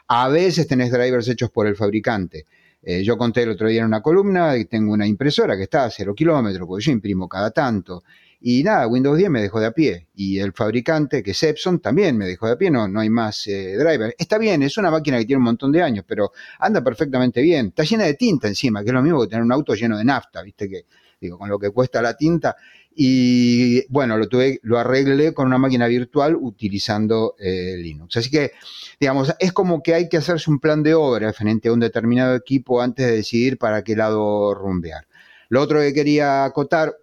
A 0.08 0.30
veces 0.30 0.68
tenés 0.68 0.92
drivers 0.92 1.28
hechos 1.28 1.52
por 1.52 1.68
el 1.68 1.76
fabricante. 1.76 2.46
Eh, 2.82 3.04
yo 3.04 3.18
conté 3.18 3.44
el 3.44 3.52
otro 3.52 3.68
día 3.68 3.82
en 3.82 3.88
una 3.88 4.02
columna 4.02 4.56
que 4.56 4.66
tengo 4.66 4.94
una 4.94 5.06
impresora 5.06 5.56
que 5.58 5.64
está 5.64 5.86
a 5.86 5.92
cero 5.92 6.16
kilómetros, 6.16 6.68
porque 6.68 6.86
yo 6.86 6.92
imprimo 6.92 7.30
cada 7.30 7.52
tanto. 7.52 8.04
Y 8.42 8.64
nada, 8.64 8.88
Windows 8.88 9.18
10 9.18 9.30
me 9.30 9.42
dejó 9.42 9.60
de 9.60 9.68
a 9.68 9.72
pie. 9.72 10.08
Y 10.16 10.40
el 10.40 10.54
fabricante, 10.54 11.24
que 11.24 11.32
es 11.32 11.44
Epson, 11.44 11.80
también 11.80 12.18
me 12.18 12.26
dejó 12.26 12.48
de 12.48 12.54
a 12.54 12.58
pie. 12.58 12.70
No, 12.70 12.88
no 12.88 13.00
hay 13.00 13.10
más 13.10 13.48
eh, 13.48 13.76
driver. 13.78 14.16
Está 14.18 14.38
bien, 14.38 14.62
es 14.64 14.78
una 14.78 14.92
máquina 14.92 15.18
que 15.18 15.26
tiene 15.26 15.38
un 15.38 15.46
montón 15.46 15.72
de 15.72 15.82
años, 15.82 16.06
pero 16.08 16.32
anda 16.60 16.84
perfectamente 16.84 17.42
bien. 17.42 17.68
Está 17.68 17.84
llena 17.84 18.04
de 18.04 18.14
tinta 18.14 18.48
encima, 18.48 18.84
que 18.84 18.90
es 18.90 18.94
lo 18.94 19.02
mismo 19.02 19.22
que 19.22 19.28
tener 19.28 19.44
un 19.44 19.52
auto 19.52 19.74
lleno 19.74 19.98
de 19.98 20.06
nafta, 20.06 20.42
¿viste? 20.42 20.70
Que, 20.70 20.86
digo, 21.20 21.38
con 21.38 21.50
lo 21.50 21.58
que 21.58 21.72
cuesta 21.72 22.02
la 22.02 22.16
tinta. 22.16 22.56
Y 22.98 23.86
bueno, 23.92 24.18
lo, 24.18 24.30
tuve, 24.30 24.60
lo 24.64 24.80
arreglé 24.80 25.34
con 25.34 25.48
una 25.48 25.58
máquina 25.58 25.88
virtual 25.88 26.36
utilizando 26.40 27.36
eh, 27.38 27.76
Linux. 27.78 28.16
Así 28.16 28.32
que, 28.32 28.52
digamos, 29.00 29.34
es 29.40 29.52
como 29.52 29.84
que 29.84 29.94
hay 29.94 30.08
que 30.08 30.18
hacerse 30.18 30.50
un 30.50 30.60
plan 30.60 30.82
de 30.82 30.94
obra 30.94 31.34
frente 31.34 31.68
a 31.68 31.74
un 31.74 31.82
determinado 31.82 32.36
equipo 32.36 32.82
antes 32.82 33.06
de 33.06 33.12
decidir 33.18 33.58
para 33.58 33.84
qué 33.84 33.98
lado 33.98 34.54
rumbear. 34.54 35.08
Lo 35.50 35.62
otro 35.62 35.80
que 35.80 35.94
quería 35.94 36.46
acotar, 36.46 36.96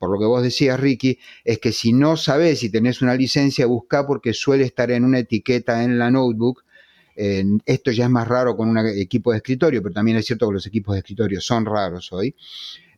por 0.00 0.10
lo 0.10 0.18
que 0.18 0.24
vos 0.24 0.42
decías, 0.42 0.80
Ricky, 0.80 1.18
es 1.44 1.58
que 1.58 1.72
si 1.72 1.92
no 1.92 2.16
sabés 2.16 2.60
si 2.60 2.70
tenés 2.70 3.02
una 3.02 3.14
licencia, 3.14 3.66
busca 3.66 4.06
porque 4.06 4.32
suele 4.32 4.64
estar 4.64 4.90
en 4.90 5.04
una 5.04 5.18
etiqueta 5.18 5.84
en 5.84 5.98
la 5.98 6.10
notebook. 6.10 6.64
esto 7.14 7.90
ya 7.90 8.04
es 8.04 8.10
más 8.10 8.26
raro 8.26 8.56
con 8.56 8.70
un 8.70 8.78
equipo 8.78 9.30
de 9.30 9.36
escritorio, 9.36 9.82
pero 9.82 9.92
también 9.92 10.16
es 10.16 10.24
cierto 10.24 10.48
que 10.48 10.54
los 10.54 10.66
equipos 10.66 10.94
de 10.94 11.00
escritorio 11.00 11.38
son 11.42 11.66
raros 11.66 12.10
hoy. 12.14 12.34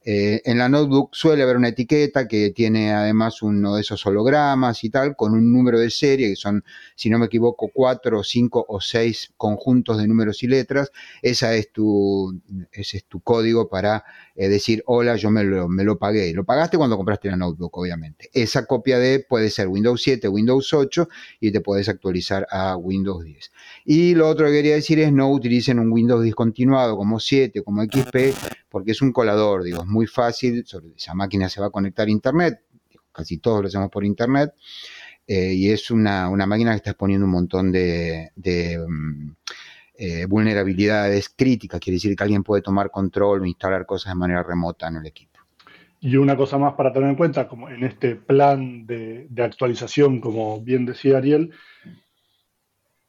Eh, 0.05 0.43
en 0.45 0.59
la 0.59 0.69
notebook 0.69 1.15
suele 1.15 1.43
haber 1.43 1.57
una 1.57 1.69
etiqueta 1.69 2.27
que 2.27 2.51
tiene 2.51 2.93
además 2.93 3.43
uno 3.43 3.77
de 3.77 3.83
esos 3.83 4.05
hologramas 4.07 4.83
y 4.85 4.91
tal, 4.91 5.15
con 5.17 5.33
un 5.33 5.53
número 5.53 5.79
de 5.79 5.91
serie, 5.91 6.31
que 6.31 6.37
son, 6.37 6.65
si 6.97 7.09
no 7.11 7.19
me 7.19 7.27
equivoco, 7.27 7.71
cuatro, 7.73 8.25
cinco 8.25 8.65
o 8.69 8.81
seis 8.81 9.33
conjuntos 9.37 9.99
de 9.99 10.09
números 10.09 10.43
y 10.43 10.49
letras. 10.49 10.91
Esa 11.23 11.55
es 11.55 11.73
tu, 11.73 12.41
ese 12.73 12.99
es 12.99 13.05
tu 13.05 13.21
código 13.21 13.69
para 13.69 14.05
eh, 14.35 14.49
decir, 14.49 14.83
hola, 14.87 15.17
yo 15.17 15.31
me 15.31 15.45
lo, 15.45 15.69
me 15.69 15.85
lo 15.85 15.99
pagué. 15.99 16.33
Lo 16.33 16.45
pagaste 16.45 16.77
cuando 16.77 16.97
compraste 16.97 17.29
la 17.29 17.37
notebook, 17.37 17.77
obviamente. 17.79 18.31
Esa 18.33 18.67
copia 18.67 18.99
de 18.99 19.21
puede 19.21 19.51
ser 19.51 19.69
Windows 19.69 20.03
7, 20.03 20.29
Windows 20.29 20.73
8 20.73 21.09
y 21.41 21.53
te 21.53 21.61
puedes 21.61 21.89
actualizar 21.89 22.47
a 22.51 22.77
Windows 22.77 23.25
10. 23.25 23.53
Y 23.85 24.15
lo 24.15 24.29
otro 24.29 24.47
que 24.47 24.53
quería 24.53 24.75
decir 24.75 24.99
es 24.99 25.13
no 25.13 25.31
utilicen 25.31 25.79
un 25.79 25.93
Windows 25.93 26.25
discontinuado 26.25 26.97
como 26.97 27.21
7, 27.21 27.63
como 27.63 27.83
XP, 27.85 28.35
porque 28.69 28.93
es 28.93 29.03
un 29.03 29.13
colador, 29.13 29.63
digo, 29.63 29.85
muy 29.93 30.07
fácil, 30.07 30.65
esa 30.97 31.15
máquina 31.15 31.49
se 31.49 31.61
va 31.61 31.69
a 31.69 31.71
conectar 31.71 32.09
a 32.09 32.11
Internet, 32.11 32.61
casi 33.13 33.39
todos 33.39 33.63
lo 33.63 33.69
hacemos 33.69 33.91
por 33.91 34.05
Internet, 34.05 34.55
eh, 35.27 35.53
y 35.55 35.71
es 35.71 35.91
una, 35.91 36.29
máquina 36.47 36.73
que 36.73 36.79
está 36.79 36.91
exponiendo 36.91 37.27
un 37.27 37.33
montón 37.33 37.71
de, 37.71 38.31
mm, 38.37 39.31
eh, 39.99 40.27
vulnerabilidades 40.27 41.29
críticas, 41.29 41.81
quiere 41.81 41.97
decir 41.97 42.17
que 42.17 42.25
alguien 42.25 42.43
puede 42.43 42.63
tomar 42.63 42.91
control 42.91 43.43
o 43.43 43.47
instalar 43.47 43.87
cosas 43.87 44.13
de 44.13 44.19
manera 44.19 44.43
remota 44.43 44.89
en 44.89 44.97
el 44.97 45.07
equipo. 45.07 45.33
Y 46.05 46.17
una 46.17 46.37
cosa 46.37 46.59
más 46.59 46.75
para 46.75 46.93
tener 46.93 47.11
en 47.11 47.15
cuenta, 47.15 47.47
como 47.47 47.69
en 47.69 47.85
este 47.85 48.17
plan 48.17 48.85
de, 48.87 49.29
actualización, 49.39 50.21
como 50.21 50.61
bien 50.61 50.85
decía 50.85 51.19
Ariel, 51.19 51.53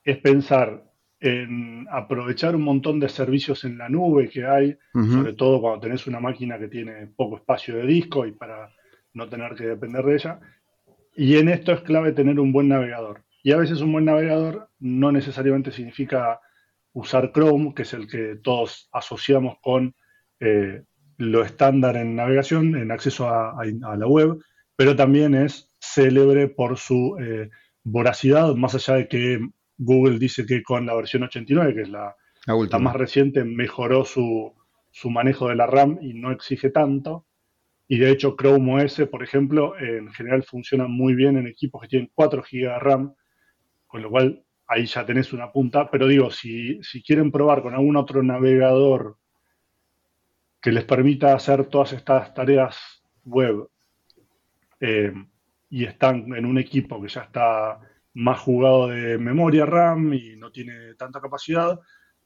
es 0.04 0.18
pensar 0.20 0.93
en 1.24 1.88
aprovechar 1.90 2.54
un 2.54 2.64
montón 2.64 3.00
de 3.00 3.08
servicios 3.08 3.64
en 3.64 3.78
la 3.78 3.88
nube 3.88 4.28
que 4.28 4.46
hay, 4.46 4.78
sobre 4.94 5.32
todo 5.32 5.62
cuando 5.62 5.80
tenés 5.80 6.06
una 6.06 6.20
máquina 6.20 6.60
que 6.60 6.68
tiene 6.68 7.08
poco 7.16 7.38
espacio 7.38 7.78
de 7.78 7.86
disco 7.86 8.26
y 8.26 8.34
para 8.34 8.70
no 9.14 9.30
tener 9.30 9.56
que 9.56 9.68
depender 9.68 10.04
de 10.04 10.16
ella. 10.16 10.40
Y 11.16 11.38
en 11.38 11.48
esto 11.48 11.72
es 11.72 11.80
clave 11.80 12.12
tener 12.12 12.42
un 12.42 12.52
buen 12.52 12.68
navegador. 12.68 13.24
Y 13.42 13.54
a 13.54 13.58
veces 13.58 13.80
un 13.80 13.94
buen 13.94 14.04
navegador 14.04 14.70
no 14.80 15.14
necesariamente 15.14 15.72
significa 15.72 16.42
usar 16.92 17.32
Chrome, 17.32 17.74
que 17.74 17.84
es 17.84 17.94
el 17.94 18.06
que 18.06 18.36
todos 18.44 18.90
asociamos 18.92 19.56
con 19.62 19.96
eh, 20.42 20.84
lo 21.18 21.46
estándar 21.46 21.96
en 21.96 22.18
navegación, 22.18 22.76
en 22.76 22.92
acceso 22.92 23.30
a, 23.30 23.64
la 23.64 24.08
web, 24.08 24.40
pero 24.76 24.98
también 24.98 25.36
es 25.36 25.74
célebre 25.80 26.50
por 26.50 26.78
su 26.78 27.16
eh, 27.22 27.50
voracidad, 27.82 28.56
más 28.56 28.76
allá 28.76 28.96
de 28.96 29.08
que 29.08 29.40
Google 29.78 30.20
dice 30.20 30.46
que 30.46 30.64
con 30.64 30.86
la 30.86 30.96
versión 30.96 31.24
89, 31.24 31.74
que 31.74 31.82
es 31.82 31.90
la, 31.90 32.16
más 32.80 32.96
reciente, 32.96 33.44
mejoró 33.44 34.06
su, 34.06 34.54
manejo 35.06 35.50
de 35.50 35.56
la 35.56 35.68
RAM 35.68 36.00
y 36.02 36.14
no 36.14 36.32
exige 36.32 36.70
tanto. 36.70 37.26
Y 37.88 37.98
de 37.98 38.12
hecho 38.12 38.36
Chrome 38.38 38.84
OS, 38.84 39.04
por 39.12 39.24
ejemplo, 39.24 39.78
en 39.78 40.12
general 40.12 40.44
funciona 40.44 40.88
muy 40.88 41.16
bien 41.16 41.38
en 41.38 41.48
equipos 41.48 41.82
que 41.82 41.88
tienen 41.88 42.12
4 42.14 42.42
GB 42.42 42.62
de 42.62 42.80
RAM, 42.80 43.14
con 43.88 44.02
lo 44.02 44.10
cual 44.10 44.44
ahí 44.68 44.86
ya 44.86 45.06
tenés 45.06 45.34
una 45.34 45.52
punta. 45.52 45.90
Pero 45.92 46.08
digo, 46.08 46.32
si, 46.32 46.82
si 46.84 47.04
quieren 47.04 47.32
probar 47.32 47.62
con 47.62 47.74
algún 47.74 47.98
otro 47.98 48.24
navegador 48.24 49.18
que 50.62 50.72
les 50.72 50.86
permita 50.86 51.36
hacer 51.36 51.66
todas 51.66 51.92
estas 51.92 52.34
tareas 52.34 53.04
web 53.26 53.68
eh, 54.80 55.14
y 55.70 55.86
están 55.86 56.34
en 56.36 56.46
un 56.46 56.58
equipo 56.58 57.02
que 57.02 57.10
ya 57.10 57.22
está 57.22 57.80
más 58.14 58.40
jugado 58.40 58.88
de 58.88 59.18
memoria 59.18 59.66
RAM 59.66 60.14
y 60.14 60.36
no 60.38 60.52
tiene 60.52 60.96
tanta 60.98 61.20
capacidad, 61.22 61.80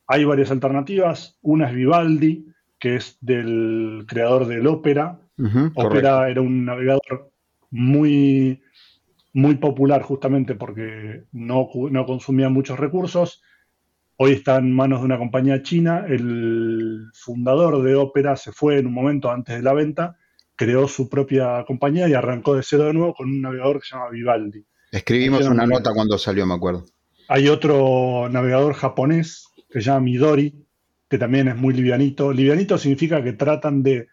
hay 0.08 0.26
varias 0.26 0.52
alternativas. 0.52 1.38
Una 1.42 1.70
es 1.70 1.76
Vivaldi, 1.76 2.48
que 2.80 2.96
es 2.96 3.18
del 3.22 4.06
creador 4.08 4.48
del 4.48 4.68
Opera. 4.68 5.20
Opera 5.76 6.30
era 6.30 6.42
un 6.42 6.66
navegador 6.66 7.32
muy, 7.70 8.62
muy 9.34 9.56
popular 9.56 10.02
justamente 10.02 10.56
porque 10.56 11.24
no, 11.32 11.70
no 11.92 12.06
consumía 12.06 12.50
muchos 12.50 12.80
recursos 12.80 13.42
Hoy 14.20 14.32
está 14.32 14.58
en 14.58 14.74
manos 14.74 15.02
de 15.02 15.06
una 15.06 15.20
compañía 15.20 15.62
china. 15.62 16.04
El 16.08 17.12
fundador 17.14 17.84
de 17.84 17.94
Opera 17.94 18.36
se 18.36 18.52
fue 18.52 18.80
en 18.80 18.88
un 18.88 18.94
momento 18.94 19.30
antes 19.30 19.56
de 19.56 19.62
la 19.62 19.74
venta, 19.74 20.18
creó 20.56 20.88
su 20.88 21.08
propia 21.08 21.64
compañía 21.68 22.10
y 22.10 22.16
arrancó 22.16 22.56
de 22.56 22.64
cero 22.64 22.86
de 22.86 22.94
nuevo 22.94 23.14
con 23.14 23.30
un 23.30 23.42
navegador 23.44 23.80
que 23.80 23.86
se 23.86 23.96
llama 23.96 24.10
Vivaldi. 24.10 24.66
Escribimos 24.92 25.46
una 25.46 25.66
nota 25.66 25.94
cuando 25.94 26.18
salió, 26.18 26.46
me 26.46 26.54
acuerdo. 26.54 26.86
Hay 27.28 27.50
otro 27.50 28.30
navegador 28.30 28.74
japonés 28.74 29.50
que 29.70 29.82
se 29.82 29.88
llama 29.88 30.02
Midori, 30.02 30.66
que 31.10 31.18
también 31.18 31.48
es 31.48 31.56
muy 31.56 31.74
livianito. 31.74 32.32
Livianito 32.32 32.78
significa 32.78 33.24
que 33.24 33.34
tratan 33.34 33.84
de, 33.84 34.08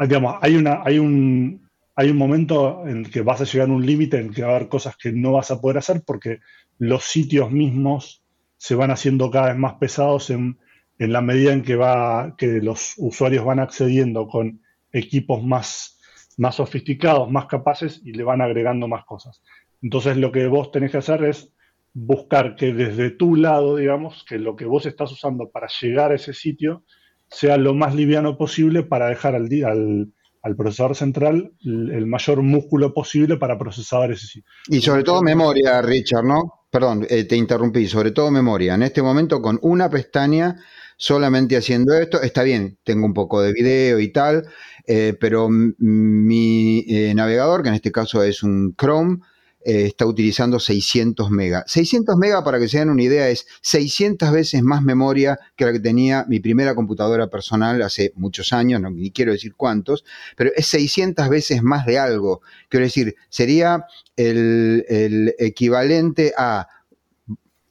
digamos, 0.00 0.36
hay 0.40 0.56
una, 0.56 0.82
hay 0.84 0.98
un, 0.98 1.68
hay 1.94 2.10
un 2.10 2.16
momento 2.16 2.86
en 2.86 3.04
que 3.04 3.22
vas 3.22 3.40
a 3.40 3.44
llegar 3.44 3.68
a 3.68 3.72
un 3.72 3.84
límite 3.84 4.18
en 4.18 4.32
que 4.32 4.42
va 4.42 4.52
a 4.52 4.56
haber 4.56 4.68
cosas 4.68 4.96
que 4.96 5.10
no 5.10 5.32
vas 5.32 5.50
a 5.50 5.60
poder 5.60 5.78
hacer 5.78 6.02
porque 6.06 6.40
los 6.78 7.04
sitios 7.04 7.50
mismos 7.50 8.22
se 8.56 8.74
van 8.74 8.90
haciendo 8.90 9.30
cada 9.30 9.48
vez 9.48 9.56
más 9.56 9.74
pesados 9.74 10.30
en, 10.30 10.58
la 10.98 11.20
medida 11.20 11.52
en 11.52 11.62
que, 11.62 11.76
va, 11.76 12.36
que 12.36 12.60
los 12.60 12.94
usuarios 12.98 13.44
van 13.44 13.60
accediendo 13.60 14.28
con 14.28 14.60
equipos 14.92 15.42
más, 15.42 15.98
más 16.36 16.56
sofisticados, 16.56 17.30
más 17.30 17.46
capaces 17.46 18.00
y 18.04 18.12
le 18.12 18.24
van 18.24 18.42
agregando 18.42 18.88
más 18.88 19.04
cosas. 19.04 19.42
Entonces 19.82 20.16
lo 20.16 20.32
que 20.32 20.46
vos 20.46 20.70
tenés 20.70 20.90
que 20.90 20.98
hacer 20.98 21.24
es 21.24 21.52
buscar 21.94 22.56
que 22.56 22.72
desde 22.72 23.10
tu 23.10 23.36
lado, 23.36 23.76
digamos, 23.76 24.24
que 24.28 24.38
lo 24.38 24.56
que 24.56 24.64
vos 24.64 24.86
estás 24.86 25.10
usando 25.12 25.50
para 25.50 25.68
llegar 25.80 26.12
a 26.12 26.16
ese 26.16 26.32
sitio 26.32 26.84
sea 27.28 27.56
lo 27.56 27.74
más 27.74 27.94
liviano 27.94 28.36
posible 28.38 28.82
para 28.82 29.08
dejar 29.08 29.34
al, 29.34 29.48
al, 29.64 30.12
al 30.42 30.56
procesador 30.56 30.94
central 30.94 31.52
el 31.64 32.06
mayor 32.06 32.42
músculo 32.42 32.94
posible 32.94 33.36
para 33.36 33.58
procesar 33.58 34.10
ese 34.10 34.26
sitio. 34.26 34.50
Y 34.68 34.80
sobre 34.80 35.02
todo 35.02 35.22
memoria, 35.22 35.82
Richard, 35.82 36.24
¿no? 36.24 36.58
perdón, 36.70 37.06
eh, 37.08 37.24
te 37.24 37.36
interrumpí, 37.36 37.86
sobre 37.86 38.10
todo 38.10 38.30
memoria. 38.30 38.74
En 38.74 38.82
este 38.82 39.02
momento 39.02 39.40
con 39.40 39.58
una 39.62 39.88
pestaña, 39.88 40.56
solamente 40.96 41.56
haciendo 41.56 41.94
esto, 41.94 42.20
está 42.20 42.42
bien, 42.42 42.78
tengo 42.84 43.06
un 43.06 43.14
poco 43.14 43.40
de 43.40 43.52
video 43.52 43.98
y 44.00 44.12
tal, 44.12 44.46
eh, 44.86 45.16
pero 45.18 45.48
mi 45.48 46.84
eh, 46.88 47.14
navegador, 47.14 47.62
que 47.62 47.68
en 47.68 47.74
este 47.74 47.92
caso 47.92 48.22
es 48.22 48.42
un 48.42 48.74
Chrome, 48.76 49.18
eh, 49.64 49.86
está 49.86 50.06
utilizando 50.06 50.60
600 50.60 51.30
megas. 51.30 51.64
600 51.66 52.16
megas, 52.16 52.42
para 52.44 52.58
que 52.58 52.68
se 52.68 52.78
den 52.78 52.90
una 52.90 53.02
idea, 53.02 53.28
es 53.28 53.46
600 53.62 54.30
veces 54.30 54.62
más 54.62 54.82
memoria 54.82 55.38
que 55.56 55.64
la 55.64 55.72
que 55.72 55.80
tenía 55.80 56.24
mi 56.28 56.40
primera 56.40 56.74
computadora 56.74 57.28
personal 57.28 57.82
hace 57.82 58.12
muchos 58.14 58.52
años, 58.52 58.80
no 58.80 58.90
ni 58.90 59.10
quiero 59.10 59.32
decir 59.32 59.54
cuántos, 59.56 60.04
pero 60.36 60.50
es 60.54 60.66
600 60.66 61.28
veces 61.28 61.62
más 61.62 61.86
de 61.86 61.98
algo. 61.98 62.40
Quiero 62.68 62.84
decir, 62.84 63.16
sería 63.28 63.84
el, 64.16 64.84
el 64.88 65.34
equivalente 65.38 66.32
a 66.36 66.68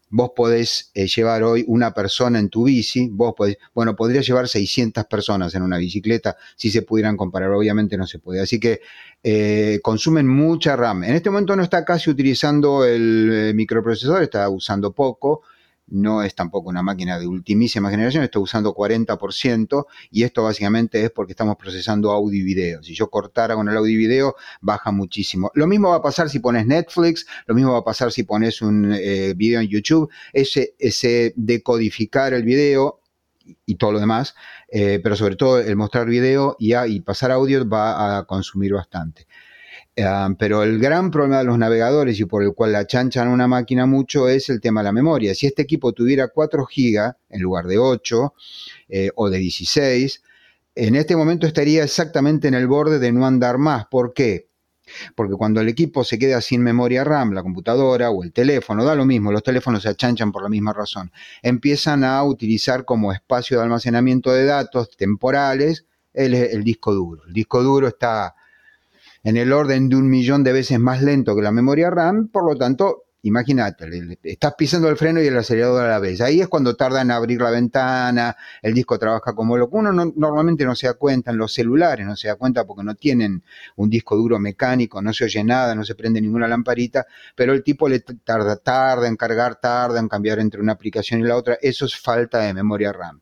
Vos 0.10 0.32
podés 0.36 0.92
eh, 0.94 1.08
llevar 1.08 1.44
hoy 1.44 1.66
una 1.68 1.94
persona 1.94 2.40
en 2.40 2.50
tu 2.50 2.64
bici, 2.64 3.10
vos 3.12 3.34
podés, 3.36 3.58
bueno, 3.74 3.96
podrías 3.96 4.26
llevar 4.26 4.48
600 4.48 5.06
personas 5.06 5.54
en 5.56 5.64
una 5.64 5.78
bicicleta 5.78 6.38
si 6.56 6.72
se 6.72 6.82
pudieran 6.84 7.18
comparar, 7.18 7.52
obviamente 7.52 7.98
no 7.98 8.08
se 8.08 8.20
puede. 8.20 8.42
Así 8.42 8.60
que 8.60 8.82
eh, 9.24 9.80
consumen 9.84 10.28
mucha 10.28 10.76
RAM. 10.76 11.04
En 11.04 11.16
este 11.16 11.30
momento 11.30 11.56
no 11.56 11.64
está 11.64 11.84
casi 11.84 12.10
utilizando 12.10 12.86
el 12.86 13.30
eh, 13.32 13.54
microprocesador, 13.54 14.24
está 14.24 14.48
usando 14.50 14.94
poco, 14.94 15.42
no 15.88 16.24
es 16.24 16.36
tampoco 16.36 16.70
una 16.70 16.84
máquina 16.84 17.20
de 17.20 17.28
ultimísima 17.28 17.90
generación, 17.90 18.24
está 18.24 18.40
usando 18.40 18.74
40% 18.74 19.86
y 20.12 20.24
esto 20.24 20.44
básicamente 20.44 21.04
es 21.04 21.12
porque 21.12 21.32
estamos 21.34 21.56
procesando 21.56 22.12
audio 22.12 22.40
y 22.40 22.44
video. 22.44 22.84
Si 22.84 22.94
yo 22.94 23.10
cortara 23.10 23.56
con 23.56 23.70
el 23.70 23.78
audio 23.78 23.94
y 23.94 23.98
video, 23.98 24.36
baja 24.62 24.92
muchísimo. 24.92 25.52
Lo 25.54 25.68
mismo 25.68 25.90
va 25.90 25.98
a 25.98 26.02
pasar 26.02 26.30
si 26.30 26.40
pones 26.40 26.66
Netflix, 26.66 27.26
lo 27.46 27.56
mismo 27.56 27.74
va 27.74 27.80
a 27.80 27.84
pasar 27.84 28.12
si 28.12 28.24
pones 28.24 28.62
un 28.62 28.94
eh, 28.94 29.34
video 29.36 29.62
en 29.62 29.68
YouTube. 29.68 30.12
Ese, 30.34 30.76
ese 30.80 31.34
decodificar 31.36 32.34
el 32.34 32.44
video 32.44 33.02
y 33.66 33.76
todo 33.76 33.94
lo 33.94 34.00
demás, 34.00 34.36
eh, 34.70 35.00
pero 35.02 35.16
sobre 35.16 35.38
todo 35.38 35.60
el 35.60 35.76
mostrar 35.78 36.08
video 36.08 36.58
y, 36.60 36.76
y 36.76 37.00
pasar 37.00 37.32
audio 37.32 37.68
va 37.68 38.18
a 38.18 38.26
consumir 38.26 38.74
bastante 38.74 39.26
pero 40.38 40.64
el 40.64 40.80
gran 40.80 41.12
problema 41.12 41.40
de 41.40 41.46
los 41.46 41.58
navegadores 41.58 42.20
y 42.20 42.26
por 42.26 42.44
el 42.44 42.54
cual 42.54 42.72
la 42.72 42.86
chanchan 42.86 43.28
una 43.28 43.48
máquina 43.48 43.86
mucho 43.86 44.28
es 44.30 44.50
el 44.50 44.62
tema 44.62 44.82
de 44.82 44.86
la 44.86 44.92
memoria. 44.92 45.34
Si 45.34 45.48
este 45.48 45.64
equipo 45.64 45.94
tuviera 45.94 46.28
4 46.28 46.66
GB 46.66 47.14
en 47.30 47.42
lugar 47.42 47.66
de 47.66 47.78
8 47.78 48.34
eh, 48.90 49.10
o 49.16 49.30
de 49.30 49.38
16, 49.40 50.22
en 50.76 50.96
este 50.96 51.16
momento 51.16 51.48
estaría 51.48 51.84
exactamente 51.84 52.48
en 52.48 52.54
el 52.54 52.68
borde 52.68 53.00
de 53.00 53.12
no 53.12 53.26
andar 53.26 53.58
más. 53.58 53.88
¿Por 53.88 54.14
qué? 54.14 54.50
Porque 55.16 55.34
cuando 55.34 55.60
el 55.60 55.68
equipo 55.68 56.04
se 56.04 56.18
queda 56.20 56.40
sin 56.42 56.62
memoria 56.62 57.04
RAM, 57.04 57.34
la 57.34 57.44
computadora 57.44 58.10
o 58.10 58.24
el 58.24 58.32
teléfono, 58.32 58.86
da 58.86 58.96
lo 58.96 59.06
mismo, 59.06 59.32
los 59.32 59.44
teléfonos 59.44 59.84
se 59.84 59.90
achanchan 59.90 60.32
por 60.32 60.44
la 60.44 60.50
misma 60.50 60.74
razón, 60.74 61.12
empiezan 61.42 62.04
a 62.04 62.24
utilizar 62.24 62.86
como 62.86 63.12
espacio 63.12 63.58
de 63.58 63.64
almacenamiento 63.64 64.32
de 64.32 64.46
datos 64.46 64.96
temporales 64.96 65.86
el, 66.14 66.34
el 66.36 66.64
disco 66.64 66.94
duro. 66.94 67.24
El 67.28 67.34
disco 67.34 67.64
duro 67.64 67.88
está 67.88 68.36
en 69.28 69.36
el 69.36 69.52
orden 69.52 69.90
de 69.90 69.98
un 69.98 70.10
millón 70.10 70.42
de 70.46 70.54
veces 70.54 70.80
más 70.80 71.02
lento 71.02 71.36
que 71.36 71.42
la 71.42 71.52
memoria 71.52 71.90
RAM, 71.90 72.30
por 72.30 72.50
lo 72.50 72.58
tanto, 72.58 73.08
imagínate, 73.24 73.86
estás 74.24 74.54
pisando 74.58 74.88
el 74.88 74.96
freno 74.96 75.22
y 75.22 75.28
el 75.28 75.38
acelerador 75.38 75.84
a 75.84 75.90
la 75.90 76.00
vez. 76.00 76.22
Ahí 76.22 76.40
es 76.40 76.48
cuando 76.48 76.78
tarda 76.78 77.02
en 77.02 77.12
abrir 77.12 77.42
la 77.42 77.50
ventana, 77.50 78.38
el 78.62 78.74
disco 78.74 78.98
trabaja 78.98 79.34
como 79.36 79.58
loco. 79.58 79.80
Uno 79.80 79.92
normalmente 80.16 80.64
no 80.64 80.76
se 80.76 80.88
da 80.88 80.94
cuenta, 80.94 81.32
en 81.32 81.38
los 81.38 81.54
celulares 81.54 82.06
no 82.08 82.16
se 82.16 82.30
da 82.30 82.36
cuenta 82.36 82.66
porque 82.66 82.86
no 82.86 82.96
tienen 82.96 83.44
un 83.76 83.90
disco 83.90 84.16
duro 84.16 84.40
mecánico, 84.40 85.02
no 85.02 85.12
se 85.12 85.26
oye 85.26 85.44
nada, 85.44 85.76
no 85.76 85.84
se 85.84 85.96
prende 85.96 86.22
ninguna 86.22 86.48
lamparita, 86.48 87.06
pero 87.36 87.52
el 87.52 87.64
tipo 87.64 87.90
le 87.90 88.00
tarda, 88.00 88.56
tarda 88.56 89.10
en 89.10 89.18
cargar, 89.18 89.60
tarda 89.60 90.00
en 90.00 90.08
cambiar 90.08 90.40
entre 90.40 90.62
una 90.62 90.72
aplicación 90.72 91.20
y 91.20 91.24
la 91.24 91.36
otra. 91.36 91.58
Eso 91.62 91.84
es 91.84 91.98
falta 92.00 92.40
de 92.40 92.54
memoria 92.54 92.94
RAM, 92.94 93.20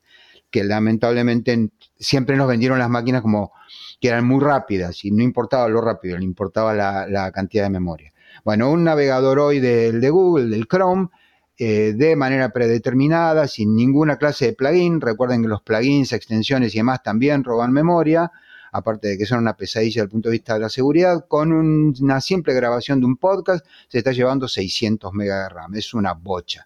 que 0.55 0.63
lamentablemente 0.63 1.69
siempre 1.99 2.37
nos 2.37 2.47
vendieron 2.47 2.79
las 2.79 2.89
máquinas 2.89 3.21
como 3.21 3.51
que 3.99 4.07
eran 4.07 4.25
muy 4.25 4.39
rápidas 4.41 5.03
y 5.03 5.11
no 5.11 5.21
importaba 5.21 5.67
lo 5.67 5.81
rápido, 5.81 6.17
le 6.17 6.23
importaba 6.23 6.73
la, 6.73 7.29
cantidad 7.33 7.65
de 7.65 7.71
memoria. 7.71 8.13
Bueno, 8.45 8.71
un 8.71 8.85
navegador 8.85 9.39
hoy 9.39 9.59
del 9.59 9.99
de 9.99 10.09
Google, 10.09 10.45
del 10.45 10.65
Chrome, 10.65 11.09
eh, 11.57 11.91
de 11.93 12.15
manera 12.15 12.53
predeterminada, 12.53 13.49
sin 13.49 13.75
ninguna 13.75 14.15
clase 14.15 14.45
de 14.45 14.53
plugin. 14.53 15.01
Recuerden 15.01 15.41
que 15.41 15.49
los 15.49 15.61
plugins, 15.61 16.13
extensiones 16.13 16.73
y 16.73 16.77
demás 16.77 17.03
también 17.03 17.43
roban 17.43 17.73
memoria, 17.73 18.31
aparte 18.71 19.09
de 19.09 19.17
que 19.17 19.25
son 19.25 19.39
una 19.39 19.57
pesadilla 19.57 20.03
desde 20.03 20.03
el 20.03 20.09
punto 20.09 20.29
de 20.29 20.33
vista 20.33 20.53
de 20.53 20.61
la 20.61 20.69
seguridad. 20.69 21.25
Con 21.27 21.51
una 21.51 22.21
simple 22.21 22.53
grabación 22.53 23.01
de 23.01 23.07
un 23.07 23.17
podcast 23.17 23.65
se 23.89 23.97
está 23.97 24.13
llevando 24.13 24.47
600 24.47 25.11
MB 25.11 25.21
de 25.21 25.49
RAM, 25.49 25.75
es 25.75 25.93
una 25.93 26.13
bocha. 26.13 26.65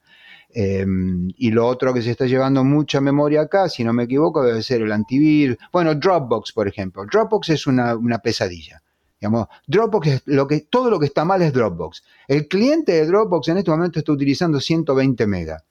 Em, 0.52 1.30
y 1.38 1.52
lo 1.52 1.68
otro 1.68 1.94
que 1.94 2.02
se 2.02 2.12
está 2.12 2.26
llevando 2.26 2.64
mucha 2.64 3.00
memoria 3.02 3.42
acá, 3.42 3.70
si 3.70 3.84
no 3.84 3.94
me 3.94 4.04
equivoco, 4.04 4.44
debe 4.44 4.64
ser 4.64 4.82
el 4.82 4.92
antivirus. 4.92 5.58
Bueno, 5.72 5.94
Dropbox, 5.96 6.54
por 6.54 6.68
ejemplo. 6.68 7.06
Dropbox 7.06 7.50
es 7.50 7.68
una, 7.68 7.98
pesadilla. 8.24 8.82
Digamos, 9.20 9.48
Dropbox 9.68 10.08
es 10.08 10.22
lo 10.26 10.48
que, 10.48 10.62
todo 10.62 10.90
lo 10.90 11.00
que 11.00 11.06
está 11.06 11.26
mal 11.26 11.42
es 11.42 11.54
Dropbox. 11.54 12.04
El 12.28 12.48
cliente 12.48 12.94
de 12.94 13.06
Dropbox 13.06 13.50
en 13.50 13.58
este 13.58 13.72
momento 13.72 14.00
está 14.00 14.12
utilizando 14.12 14.60
120 14.60 15.28
megas. 15.28 15.64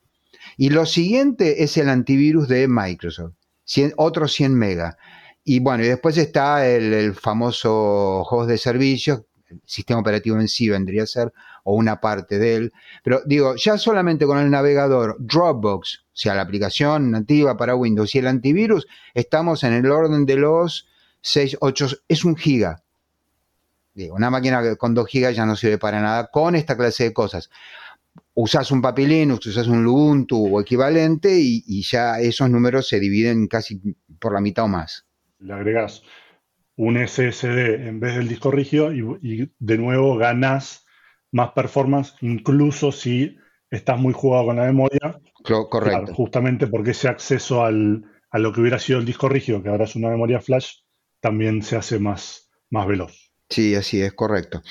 Y 0.57 0.71
lo 0.71 0.87
siguiente 0.87 1.63
es 1.63 1.77
el 1.77 1.89
antivirus 1.89 2.49
de 2.49 2.69
Microsoft, 2.69 3.35
otros 3.97 4.33
100 4.33 4.55
megas. 4.55 4.97
Y 5.45 5.61
bueno, 5.61 5.85
y 5.85 5.89
después 5.89 6.17
está 6.19 6.69
el, 6.69 7.15
famoso 7.15 8.23
host 8.23 8.51
de 8.51 8.59
servicios, 8.59 9.23
el 9.49 9.61
sistema 9.65 10.01
operativo 10.01 10.39
en 10.39 10.49
sí 10.49 10.69
vendría 10.69 11.05
a 11.05 11.07
ser, 11.07 11.33
o 11.65 11.75
una 11.75 12.01
parte 12.01 12.39
de 12.39 12.57
él. 12.57 12.73
Pero 13.03 13.23
digo, 13.27 13.55
ya 13.57 13.79
solamente 13.79 14.27
con 14.27 14.39
el 14.39 14.51
navegador 14.51 15.17
Dropbox, 15.19 16.05
o 16.07 16.17
sea, 16.17 16.35
la 16.35 16.43
aplicación 16.43 17.11
nativa 17.11 17.57
para 17.57 17.77
Windows 17.77 18.15
y 18.15 18.19
el 18.19 18.27
antivirus, 18.27 18.87
estamos 19.15 19.65
en 19.65 19.73
el 19.73 19.91
orden 19.91 20.27
de 20.27 20.37
los 20.37 20.89
6, 21.21 21.59
8, 21.61 21.89
es 22.09 22.25
un 22.25 22.37
giga. 22.37 22.83
Digo, 23.95 24.15
una 24.15 24.31
máquina 24.31 24.77
con 24.77 24.95
2 24.95 25.07
gigas 25.09 25.37
ya 25.37 25.45
no 25.45 25.57
sirve 25.57 25.79
para 25.79 26.01
nada 26.01 26.29
con 26.31 26.55
esta 26.55 26.77
clase 26.77 27.05
de 27.05 27.13
cosas 27.13 27.51
usas 28.35 28.71
un 28.71 28.81
Papi 28.81 29.07
Linux, 29.07 29.47
usas 29.47 29.67
un 29.67 29.85
Ubuntu 29.87 30.57
o 30.57 30.61
equivalente 30.61 31.39
y, 31.41 31.83
ya 31.83 32.21
esos 32.21 32.49
números 32.49 32.89
se 32.89 33.01
dividen 33.01 33.49
casi 33.49 33.81
por 34.21 34.33
la 34.33 34.41
mitad 34.41 34.65
o 34.65 34.69
más. 34.69 35.07
Le 35.41 35.55
agregas 35.55 36.03
un 36.79 36.97
SSD 36.97 37.89
en 37.89 38.01
vez 38.01 38.15
del 38.17 38.29
disco 38.29 38.51
rígido 38.51 38.93
y, 38.93 39.53
de 39.59 39.79
nuevo 39.79 40.17
ganas 40.17 40.87
más 41.33 41.51
performance, 41.51 42.15
incluso 42.21 42.93
si 42.93 43.37
estás 43.71 43.99
muy 43.99 44.15
jugado 44.15 44.47
con 44.47 44.57
la 44.57 44.65
memoria. 44.65 45.21
Correcto. 45.45 46.15
justamente 46.15 46.67
porque 46.67 46.91
ese 46.91 47.09
acceso 47.09 47.65
a 47.65 47.71
lo 47.71 48.53
que 48.53 48.61
hubiera 48.61 48.79
sido 48.79 48.99
el 48.99 49.07
disco 49.07 49.29
rígido, 49.29 49.63
que 49.63 49.69
ahora 49.69 49.85
es 49.85 49.97
una 49.97 50.09
memoria 50.09 50.41
flash, 50.41 50.81
también 51.21 51.63
se 51.63 51.77
hace 51.77 51.99
más, 51.99 52.51
más 52.71 52.87
veloz. 52.87 53.33
Sí, 53.49 53.75
así 53.75 54.01
es, 54.03 54.13
correcto. 54.13 54.63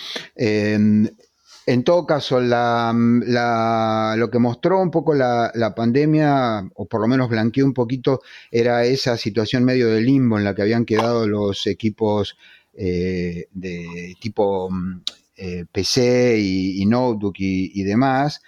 En 1.70 1.84
todo 1.84 2.06
caso, 2.06 2.40
lo 2.40 4.32
que 4.32 4.40
mostró 4.40 4.80
un 4.82 4.90
poco 4.90 5.14
la, 5.14 5.74
pandemia, 5.76 6.66
o 6.76 6.86
por 6.86 7.02
lo 7.02 7.10
menos 7.10 7.28
blanqueó 7.28 7.66
un 7.66 7.74
poquito, 7.74 8.22
era 8.50 8.86
esa 8.86 9.18
situación 9.18 9.66
medio 9.66 9.90
de 9.90 10.00
limbo 10.00 10.38
en 10.38 10.46
la 10.46 10.56
que 10.56 10.62
habían 10.62 10.86
quedado 10.86 11.28
los 11.28 11.68
equipos 11.68 12.38
eh, 12.74 13.50
de 13.52 14.16
tipo 14.22 14.70
mm, 14.72 15.02
eh, 15.36 15.66
PC 15.70 16.40
y, 16.40 16.86
notebook 16.86 17.36
y, 17.38 17.84
demás, 17.84 18.42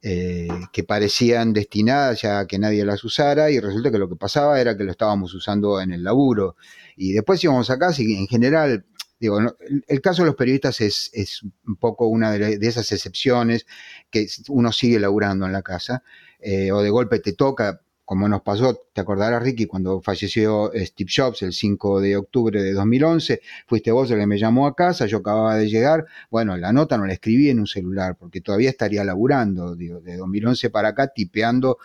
eh, 0.00 0.48
que 0.72 0.84
parecían 0.84 1.52
destinadas 1.52 2.22
ya 2.22 2.38
a 2.38 2.46
que 2.46 2.58
nadie 2.58 2.86
las 2.86 3.04
usara, 3.04 3.50
y 3.50 3.60
resulta 3.60 3.90
que 3.90 3.98
lo 3.98 4.08
que 4.08 4.16
pasaba 4.16 4.58
era 4.58 4.74
que 4.74 4.84
lo 4.84 4.92
estábamos 4.92 5.34
usando 5.34 5.82
en 5.82 5.92
el 5.92 6.02
laburo. 6.02 6.56
Y 6.96 7.12
después 7.12 7.44
íbamos 7.44 7.68
a 7.68 7.78
casa 7.78 8.00
y 8.02 8.14
en 8.14 8.26
general 8.26 8.86
Digo, 9.18 9.38
el, 9.86 10.00
caso 10.00 10.22
de 10.22 10.26
los 10.26 10.36
periodistas 10.36 10.80
es, 10.80 11.42
un 11.66 11.76
poco 11.76 12.08
una 12.08 12.32
de, 12.32 12.58
esas 12.60 12.90
excepciones 12.92 13.66
que 14.10 14.26
uno 14.48 14.72
sigue 14.72 14.98
laburando 14.98 15.46
en 15.46 15.52
la 15.52 15.62
casa, 15.62 16.02
eh, 16.40 16.72
o 16.72 16.82
de 16.82 16.90
golpe 16.90 17.20
te 17.20 17.32
toca, 17.32 17.80
como 18.04 18.28
nos 18.28 18.42
pasó, 18.42 18.88
te 18.92 19.00
acordarás 19.00 19.42
Ricky, 19.42 19.66
cuando 19.66 20.00
falleció 20.00 20.70
Steve 20.74 21.10
Jobs 21.14 21.42
el 21.42 21.52
5 21.52 22.00
de 22.00 22.16
octubre 22.16 22.62
de 22.62 22.72
2011, 22.74 23.40
fuiste 23.66 23.92
vos 23.92 24.10
el 24.10 24.18
que 24.18 24.26
me 24.26 24.38
llamó 24.38 24.66
a 24.66 24.74
casa, 24.74 25.06
yo 25.06 25.18
acababa 25.18 25.56
de 25.56 25.70
llegar, 25.70 26.04
bueno, 26.30 26.56
la 26.56 26.72
nota 26.72 26.98
no 26.98 27.06
la 27.06 27.14
escribí 27.14 27.48
en 27.48 27.60
un 27.60 27.66
celular, 27.66 28.16
porque 28.18 28.40
todavía 28.42 28.68
estaría 28.68 29.04
laburando, 29.04 29.74
digo, 29.74 30.00
de 30.00 30.16
2011 30.16 30.68
para 30.70 30.88
acá, 30.88 31.08
tipeando 31.08 31.78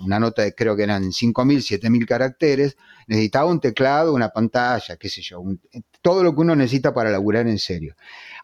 una 0.00 0.18
nota 0.20 0.42
de 0.42 0.54
creo 0.54 0.76
que 0.76 0.82
eran 0.84 1.12
5.000, 1.12 1.58
7.000 1.58 2.06
caracteres, 2.06 2.76
necesitaba 3.06 3.46
un 3.46 3.60
teclado, 3.60 4.14
una 4.14 4.30
pantalla, 4.30 4.96
qué 4.96 5.08
sé 5.08 5.22
yo, 5.22 5.42
todo 6.00 6.22
lo 6.22 6.34
que 6.34 6.40
uno 6.40 6.56
necesita 6.56 6.94
para 6.94 7.10
laburar 7.10 7.46
en 7.48 7.58
serio. 7.58 7.94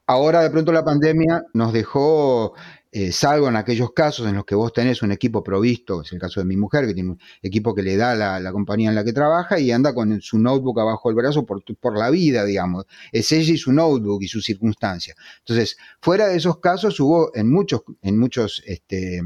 Ahora 0.07 0.42
de 0.42 0.51
pronto 0.51 0.72
la 0.72 0.85
pandemia 0.85 1.44
nos 1.53 1.72
dejó 1.72 2.55
eh, 2.90 3.12
salvo 3.12 3.48
en 3.48 3.57
aquellos 3.57 3.92
casos 3.92 4.27
en 4.27 4.35
los 4.35 4.46
que 4.46 4.55
vos 4.55 4.72
tenés 4.72 5.03
un 5.03 5.12
equipo 5.12 5.44
provisto, 5.44 6.01
es 6.01 6.12
el 6.12 6.18
caso 6.18 6.40
de 6.40 6.46
mi 6.46 6.57
mujer, 6.57 6.87
que 6.87 6.94
tiene 6.94 7.11
un 7.11 7.20
equipo 7.42 7.74
que 7.74 7.83
le 7.83 7.98
da 7.98 8.14
la, 8.14 8.51
compañía 8.51 8.88
en 8.88 8.94
la 8.94 9.05
que 9.05 9.12
trabaja 9.12 9.61
y 9.61 9.70
anda 9.70 9.94
con 9.94 10.22
su 10.22 10.38
notebook 10.38 10.81
abajo 10.81 11.11
del 11.11 11.16
brazo 11.16 11.44
por, 11.44 11.62
por, 11.77 11.98
la 11.98 12.09
vida, 12.09 12.46
digamos. 12.46 12.87
Es 13.12 13.31
ella 13.33 13.53
y 13.53 13.59
su 13.59 13.72
notebook 13.72 14.22
y 14.22 14.29
sus 14.29 14.42
circunstancias. 14.42 15.16
Entonces, 15.40 15.77
fuera 16.01 16.29
de 16.29 16.37
esos 16.37 16.61
casos, 16.61 16.98
hubo 17.01 17.31
en 17.35 17.51
muchos, 17.51 17.83
en 18.01 18.18
muchos 18.18 18.62
este, 18.66 19.20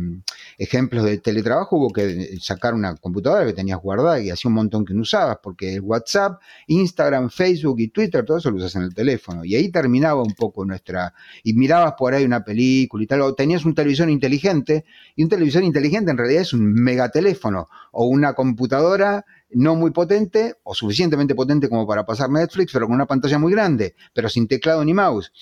ejemplos 0.59 1.05
de 1.05 1.18
teletrabajo, 1.18 1.77
hubo 1.77 1.90
que 1.92 2.37
sacar 2.40 2.75
una 2.75 2.96
computadora 2.96 3.46
que 3.46 3.53
tenías 3.53 3.81
guardada 3.81 4.20
y 4.20 4.31
hacía 4.31 4.48
un 4.48 4.55
montón 4.55 4.85
que 4.85 4.92
no 4.92 5.03
usabas, 5.03 5.38
porque 5.40 5.79
WhatsApp, 5.79 6.40
Instagram, 6.66 7.31
Facebook 7.31 7.79
y 7.79 7.88
Twitter, 7.88 8.25
todo 8.25 8.38
eso 8.38 8.51
lo 8.51 8.57
usas 8.57 8.75
en 8.75 8.83
el 8.83 8.94
teléfono. 8.94 9.44
Y 9.44 9.55
ahí 9.55 9.70
terminaba 9.70 10.20
un 10.20 10.35
poco 10.35 10.64
nuestra. 10.64 11.14
Y 11.44 11.55
mirabas 11.55 11.94
por 11.96 12.12
ahí 12.12 12.25
una 12.25 12.42
película 12.42 13.05
y 13.05 13.07
tal, 13.07 13.20
o 13.20 13.35
tenías 13.35 13.52
un 13.65 13.75
televisor 13.75 14.11
inteligente, 14.11 14.85
y 15.15 15.23
un 15.23 15.29
televisor 15.29 15.62
inteligente 15.62 16.11
en 16.11 16.19
realidad 16.19 16.43
es 16.43 16.53
un 16.53 16.73
megateléfono 16.73 17.69
o 17.93 18.07
una 18.07 18.35
computadora 18.35 19.25
no 19.55 19.75
muy 19.75 19.91
potente 19.91 20.57
o 20.62 20.75
suficientemente 20.75 21.35
potente 21.35 21.69
como 21.69 21.87
para 21.87 22.05
pasar 22.07 22.31
Netflix, 22.31 22.73
pero 22.73 22.87
con 22.87 22.95
una 22.95 23.07
pantalla 23.07 23.38
muy 23.38 23.53
grande, 23.53 23.95
pero 24.12 24.29
sin 24.29 24.49
teclado 24.49 24.85
ni 24.85 24.95
mouse. 24.95 25.33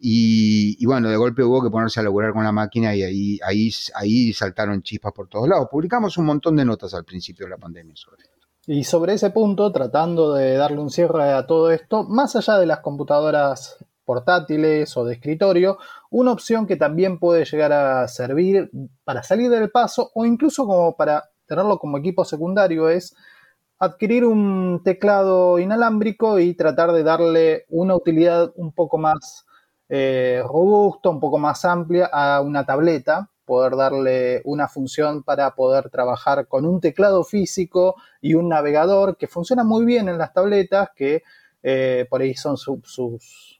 Y, 0.00 0.84
bueno, 0.86 1.08
de 1.08 1.16
golpe 1.16 1.42
hubo 1.42 1.62
que 1.62 1.70
ponerse 1.70 2.00
a 2.00 2.02
laburar 2.02 2.32
con 2.32 2.44
la 2.44 2.52
máquina 2.52 2.94
y 2.94 3.02
ahí, 3.02 3.38
ahí, 3.44 3.70
ahí 3.94 4.32
saltaron 4.32 4.82
chispas 4.82 5.12
por 5.12 5.28
todos 5.28 5.48
lados. 5.48 5.68
Publicamos 5.70 6.16
un 6.18 6.26
montón 6.26 6.56
de 6.56 6.64
notas 6.64 6.94
al 6.94 7.04
principio 7.04 7.46
de 7.46 7.50
la 7.50 7.58
pandemia 7.58 7.96
sobre 7.96 8.22
esto. 8.22 8.36
Y 8.68 8.84
sobre 8.84 9.14
ese 9.14 9.30
punto, 9.30 9.70
tratando 9.70 10.34
de 10.34 10.56
darle 10.56 10.80
un 10.80 10.90
cierre 10.90 11.32
a 11.32 11.46
todo 11.46 11.70
esto, 11.70 12.04
más 12.04 12.34
allá 12.34 12.58
de 12.58 12.66
las 12.66 12.80
computadoras 12.80 13.84
portátiles 14.06 14.96
o 14.96 15.04
de 15.04 15.14
escritorio, 15.14 15.76
una 16.10 16.32
opción 16.32 16.66
que 16.66 16.76
también 16.76 17.18
puede 17.18 17.44
llegar 17.44 17.72
a 17.72 18.08
servir 18.08 18.70
para 19.04 19.22
salir 19.22 19.50
del 19.50 19.70
paso 19.70 20.10
o 20.14 20.24
incluso 20.24 20.66
como 20.66 20.96
para 20.96 21.24
tenerlo 21.46 21.78
como 21.78 21.98
equipo 21.98 22.24
secundario 22.24 22.88
es 22.88 23.14
adquirir 23.78 24.24
un 24.24 24.80
teclado 24.82 25.58
inalámbrico 25.58 26.38
y 26.38 26.54
tratar 26.54 26.92
de 26.92 27.02
darle 27.02 27.66
una 27.68 27.94
utilidad 27.94 28.52
un 28.56 28.72
poco 28.72 28.96
más 28.96 29.44
eh, 29.88 30.42
robusta, 30.42 31.10
un 31.10 31.20
poco 31.20 31.38
más 31.38 31.64
amplia 31.64 32.06
a 32.06 32.40
una 32.40 32.64
tableta, 32.64 33.30
poder 33.44 33.76
darle 33.76 34.42
una 34.44 34.66
función 34.68 35.22
para 35.22 35.54
poder 35.54 35.90
trabajar 35.90 36.48
con 36.48 36.66
un 36.66 36.80
teclado 36.80 37.22
físico 37.22 37.96
y 38.20 38.34
un 38.34 38.48
navegador 38.48 39.16
que 39.16 39.28
funciona 39.28 39.62
muy 39.62 39.84
bien 39.84 40.08
en 40.08 40.18
las 40.18 40.32
tabletas, 40.32 40.90
que 40.96 41.22
eh, 41.62 42.06
por 42.08 42.22
ahí 42.22 42.34
son 42.34 42.56
sus 42.56 43.55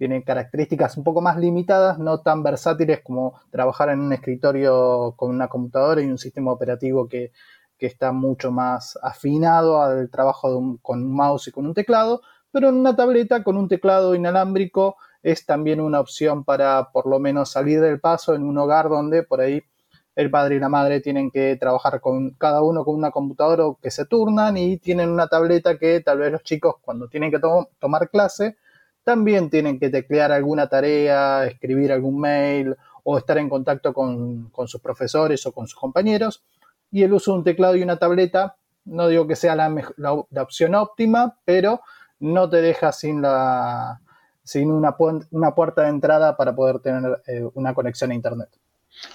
tiene 0.00 0.24
características 0.24 0.96
un 0.96 1.04
poco 1.04 1.20
más 1.20 1.36
limitadas, 1.36 1.98
no 1.98 2.22
tan 2.22 2.42
versátiles 2.42 3.02
como 3.04 3.38
trabajar 3.50 3.90
en 3.90 4.00
un 4.00 4.14
escritorio 4.14 5.12
con 5.14 5.28
una 5.28 5.48
computadora 5.48 6.00
y 6.00 6.06
un 6.06 6.16
sistema 6.16 6.52
operativo 6.52 7.06
que, 7.06 7.32
está 7.78 8.12
mucho 8.12 8.50
más 8.50 8.98
afinado 9.02 9.82
al 9.82 10.10
trabajo 10.10 10.78
con 10.82 11.02
un 11.02 11.14
mouse 11.14 11.48
y 11.48 11.50
con 11.50 11.66
un 11.66 11.74
teclado, 11.74 12.22
pero 12.50 12.70
en 12.70 12.76
una 12.76 12.96
tableta 12.96 13.42
con 13.42 13.58
un 13.58 13.68
teclado 13.68 14.14
inalámbrico 14.14 14.96
es 15.22 15.44
también 15.44 15.80
una 15.82 16.00
opción 16.00 16.44
para 16.44 16.90
por 16.92 17.06
lo 17.06 17.18
menos 17.18 17.50
salir 17.50 17.80
del 17.80 18.00
paso 18.00 18.34
en 18.34 18.44
un 18.44 18.56
hogar 18.56 18.88
donde 18.88 19.22
por 19.22 19.40
ahí 19.42 19.62
el 20.14 20.30
padre 20.30 20.56
y 20.56 20.60
la 20.60 20.68
madre 20.70 21.00
tienen 21.00 21.30
que 21.30 21.56
trabajar 21.56 22.00
con 22.00 22.30
cada 22.30 22.62
uno 22.62 22.84
con 22.84 22.94
una 22.94 23.10
computadora 23.10 23.64
que 23.82 23.90
se 23.90 24.06
turnan 24.06 24.56
y 24.56 24.78
tienen 24.78 25.10
una 25.10 25.28
tableta 25.28 25.78
que 25.78 26.00
tal 26.00 26.18
vez 26.18 26.32
los 26.32 26.42
chicos 26.42 26.76
cuando 26.82 27.08
tienen 27.08 27.30
que 27.30 27.40
tomar 27.78 28.10
clase 28.10 28.56
también 29.04 29.50
tienen 29.50 29.78
que 29.78 29.90
teclear 29.90 30.32
alguna 30.32 30.68
tarea, 30.68 31.46
escribir 31.46 31.92
algún 31.92 32.20
mail 32.20 32.76
o 33.04 33.18
estar 33.18 33.38
en 33.38 33.48
contacto 33.48 33.92
con, 33.92 34.50
sus 34.66 34.80
profesores 34.80 35.44
o 35.46 35.52
con 35.52 35.66
sus 35.66 35.78
compañeros. 35.78 36.42
Y 36.90 37.02
el 37.02 37.12
uso 37.12 37.32
de 37.32 37.38
un 37.38 37.44
teclado 37.44 37.76
y 37.76 37.82
una 37.82 37.98
tableta, 37.98 38.56
no 38.84 39.08
digo 39.08 39.26
que 39.26 39.36
sea 39.36 39.56
la, 39.56 40.12
opción 40.42 40.74
óptima, 40.74 41.38
pero 41.44 41.80
no 42.18 42.50
te 42.50 42.60
deja 42.60 42.92
sin, 42.92 43.22
la, 43.22 44.00
sin 44.42 44.70
una, 44.70 44.96
una 45.30 45.54
puerta 45.54 45.82
de 45.82 45.88
entrada 45.88 46.36
para 46.36 46.54
poder 46.54 46.80
tener 46.80 47.22
eh, 47.26 47.48
una 47.54 47.74
conexión 47.74 48.10
a 48.10 48.14
Internet. 48.14 48.50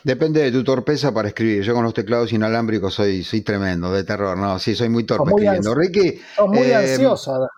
Depende 0.04 0.41
de 0.41 0.52
tu 0.52 0.63
torpeza 0.63 1.13
para 1.13 1.28
escribir. 1.28 1.63
Yo 1.63 1.74
con 1.74 1.84
los 1.84 1.93
teclados 1.93 2.32
inalámbricos 2.32 2.93
soy, 2.93 3.24
soy 3.24 3.41
tremendo, 3.41 3.91
de 3.91 4.04
terror. 4.04 4.38
No, 4.38 4.58
sí, 4.58 4.74
soy 4.74 4.89
muy 4.89 5.04
torpe 5.04 5.30
escribiendo. 5.30 5.76
Ricky. 5.76 6.19
muy 6.48 6.60
eh, 6.60 6.76
ansiosa. 6.76 7.50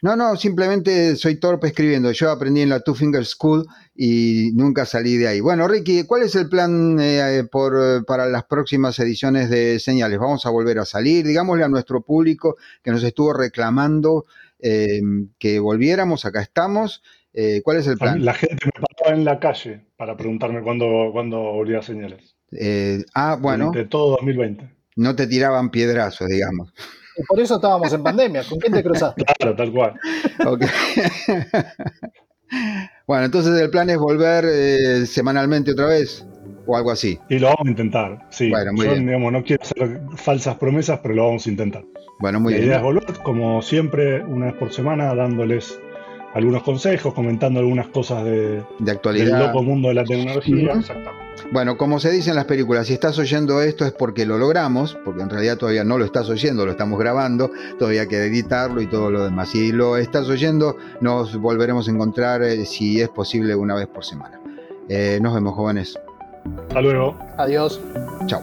No, 0.00 0.14
no, 0.14 0.36
simplemente 0.36 1.16
soy 1.16 1.36
torpe 1.36 1.68
escribiendo. 1.68 2.12
Yo 2.12 2.30
aprendí 2.30 2.60
en 2.60 2.68
la 2.68 2.80
Two 2.80 2.94
Finger 2.94 3.24
School 3.24 3.66
y 3.96 4.52
nunca 4.54 4.86
salí 4.86 5.16
de 5.16 5.26
ahí. 5.26 5.40
Bueno, 5.40 5.66
Ricky, 5.66 6.04
¿cuál 6.04 6.22
es 6.22 6.36
el 6.36 6.48
plan 6.48 6.98
eh, 7.00 7.42
por, 7.50 8.04
para 8.06 8.26
las 8.26 8.44
próximas 8.44 8.98
ediciones 9.00 9.50
de 9.50 9.80
Señales? 9.80 10.18
¿Vamos 10.20 10.46
a 10.46 10.50
volver 10.50 10.78
a 10.78 10.84
salir? 10.84 11.26
Digámosle 11.26 11.64
a 11.64 11.68
nuestro 11.68 12.02
público 12.02 12.56
que 12.82 12.92
nos 12.92 13.02
estuvo 13.02 13.32
reclamando 13.32 14.24
eh, 14.60 15.00
que 15.38 15.58
volviéramos, 15.58 16.24
acá 16.24 16.42
estamos. 16.42 17.02
Eh, 17.32 17.60
¿Cuál 17.62 17.78
es 17.78 17.86
el 17.86 17.98
plan? 17.98 18.24
La 18.24 18.34
gente 18.34 18.66
me 18.66 18.72
paraba 18.72 19.16
en 19.16 19.24
la 19.24 19.38
calle 19.38 19.84
para 19.96 20.16
preguntarme 20.16 20.62
cuándo, 20.62 21.10
cuándo 21.12 21.38
volvía 21.38 21.78
a 21.78 21.82
Señales. 21.82 22.36
Eh, 22.52 23.04
ah, 23.14 23.36
bueno. 23.40 23.70
De 23.72 23.84
todo 23.84 24.12
2020. 24.12 24.68
No 24.96 25.14
te 25.14 25.26
tiraban 25.26 25.70
piedrazos, 25.70 26.28
digamos. 26.28 26.72
Por 27.26 27.40
eso 27.40 27.56
estábamos 27.56 27.92
en 27.92 28.02
pandemia. 28.02 28.42
¿Con 28.48 28.58
quién 28.58 28.72
te 28.72 28.82
cruzaste? 28.82 29.24
Claro, 29.38 29.56
tal 29.56 29.72
cual. 29.72 29.94
Okay. 30.46 30.68
bueno, 33.06 33.24
entonces 33.24 33.60
el 33.60 33.70
plan 33.70 33.90
es 33.90 33.98
volver 33.98 34.44
eh, 34.46 35.06
semanalmente 35.06 35.72
otra 35.72 35.86
vez 35.86 36.26
o 36.66 36.76
algo 36.76 36.90
así. 36.90 37.18
Y 37.28 37.38
lo 37.38 37.46
vamos 37.48 37.66
a 37.66 37.70
intentar, 37.70 38.26
sí. 38.30 38.50
Bueno, 38.50 38.72
muy 38.72 38.84
Yo, 38.86 38.92
bien. 38.92 39.06
digamos, 39.06 39.32
no 39.32 39.42
quiero 39.42 39.62
hacer 39.62 40.00
falsas 40.16 40.56
promesas, 40.56 41.00
pero 41.02 41.14
lo 41.14 41.24
vamos 41.26 41.46
a 41.46 41.50
intentar. 41.50 41.84
Bueno, 42.20 42.40
muy 42.40 42.52
La 42.52 42.58
bien. 42.58 42.68
idea 42.68 42.76
es 42.78 42.82
volver, 42.82 43.04
como 43.22 43.62
siempre, 43.62 44.22
una 44.24 44.46
vez 44.46 44.54
por 44.56 44.72
semana, 44.72 45.14
dándoles 45.14 45.78
algunos 46.34 46.62
consejos, 46.62 47.14
comentando 47.14 47.60
algunas 47.60 47.88
cosas 47.88 48.24
de, 48.24 48.30
De 48.30 48.64
del 48.80 48.96
actualidad. 48.96 49.46
loco 49.46 49.62
mundo 49.62 49.88
de 49.88 49.94
la 49.94 50.04
tecnología. 50.04 50.72
Exactamente. 50.74 51.18
Bueno, 51.52 51.76
como 51.78 52.00
se 52.00 52.10
dice 52.10 52.30
en 52.30 52.36
las 52.36 52.44
películas, 52.46 52.88
si 52.88 52.94
estás 52.94 53.18
oyendo 53.18 53.62
esto 53.62 53.86
es 53.86 53.92
porque 53.92 54.26
lo 54.26 54.38
logramos, 54.38 54.98
porque 55.04 55.22
en 55.22 55.30
realidad 55.30 55.56
todavía 55.56 55.84
no 55.84 55.96
lo 55.96 56.04
estás 56.04 56.28
oyendo, 56.28 56.66
lo 56.66 56.72
estamos 56.72 56.98
grabando, 56.98 57.50
todavía 57.78 58.02
hay 58.02 58.08
que 58.08 58.18
editarlo 58.18 58.82
y 58.82 58.86
todo 58.86 59.10
lo 59.10 59.24
demás. 59.24 59.50
Si 59.50 59.72
lo 59.72 59.96
estás 59.96 60.28
oyendo, 60.28 60.76
nos 61.00 61.36
volveremos 61.40 61.88
a 61.88 61.92
encontrar, 61.92 62.42
eh, 62.42 62.66
si 62.66 63.00
es 63.00 63.08
posible, 63.08 63.54
una 63.54 63.74
vez 63.76 63.86
por 63.86 64.04
semana. 64.04 64.40
Eh, 64.88 65.18
nos 65.22 65.32
vemos, 65.34 65.54
jóvenes. 65.54 65.98
Hasta 66.68 66.80
luego. 66.80 67.16
Adiós. 67.38 67.80
Chao. 68.26 68.42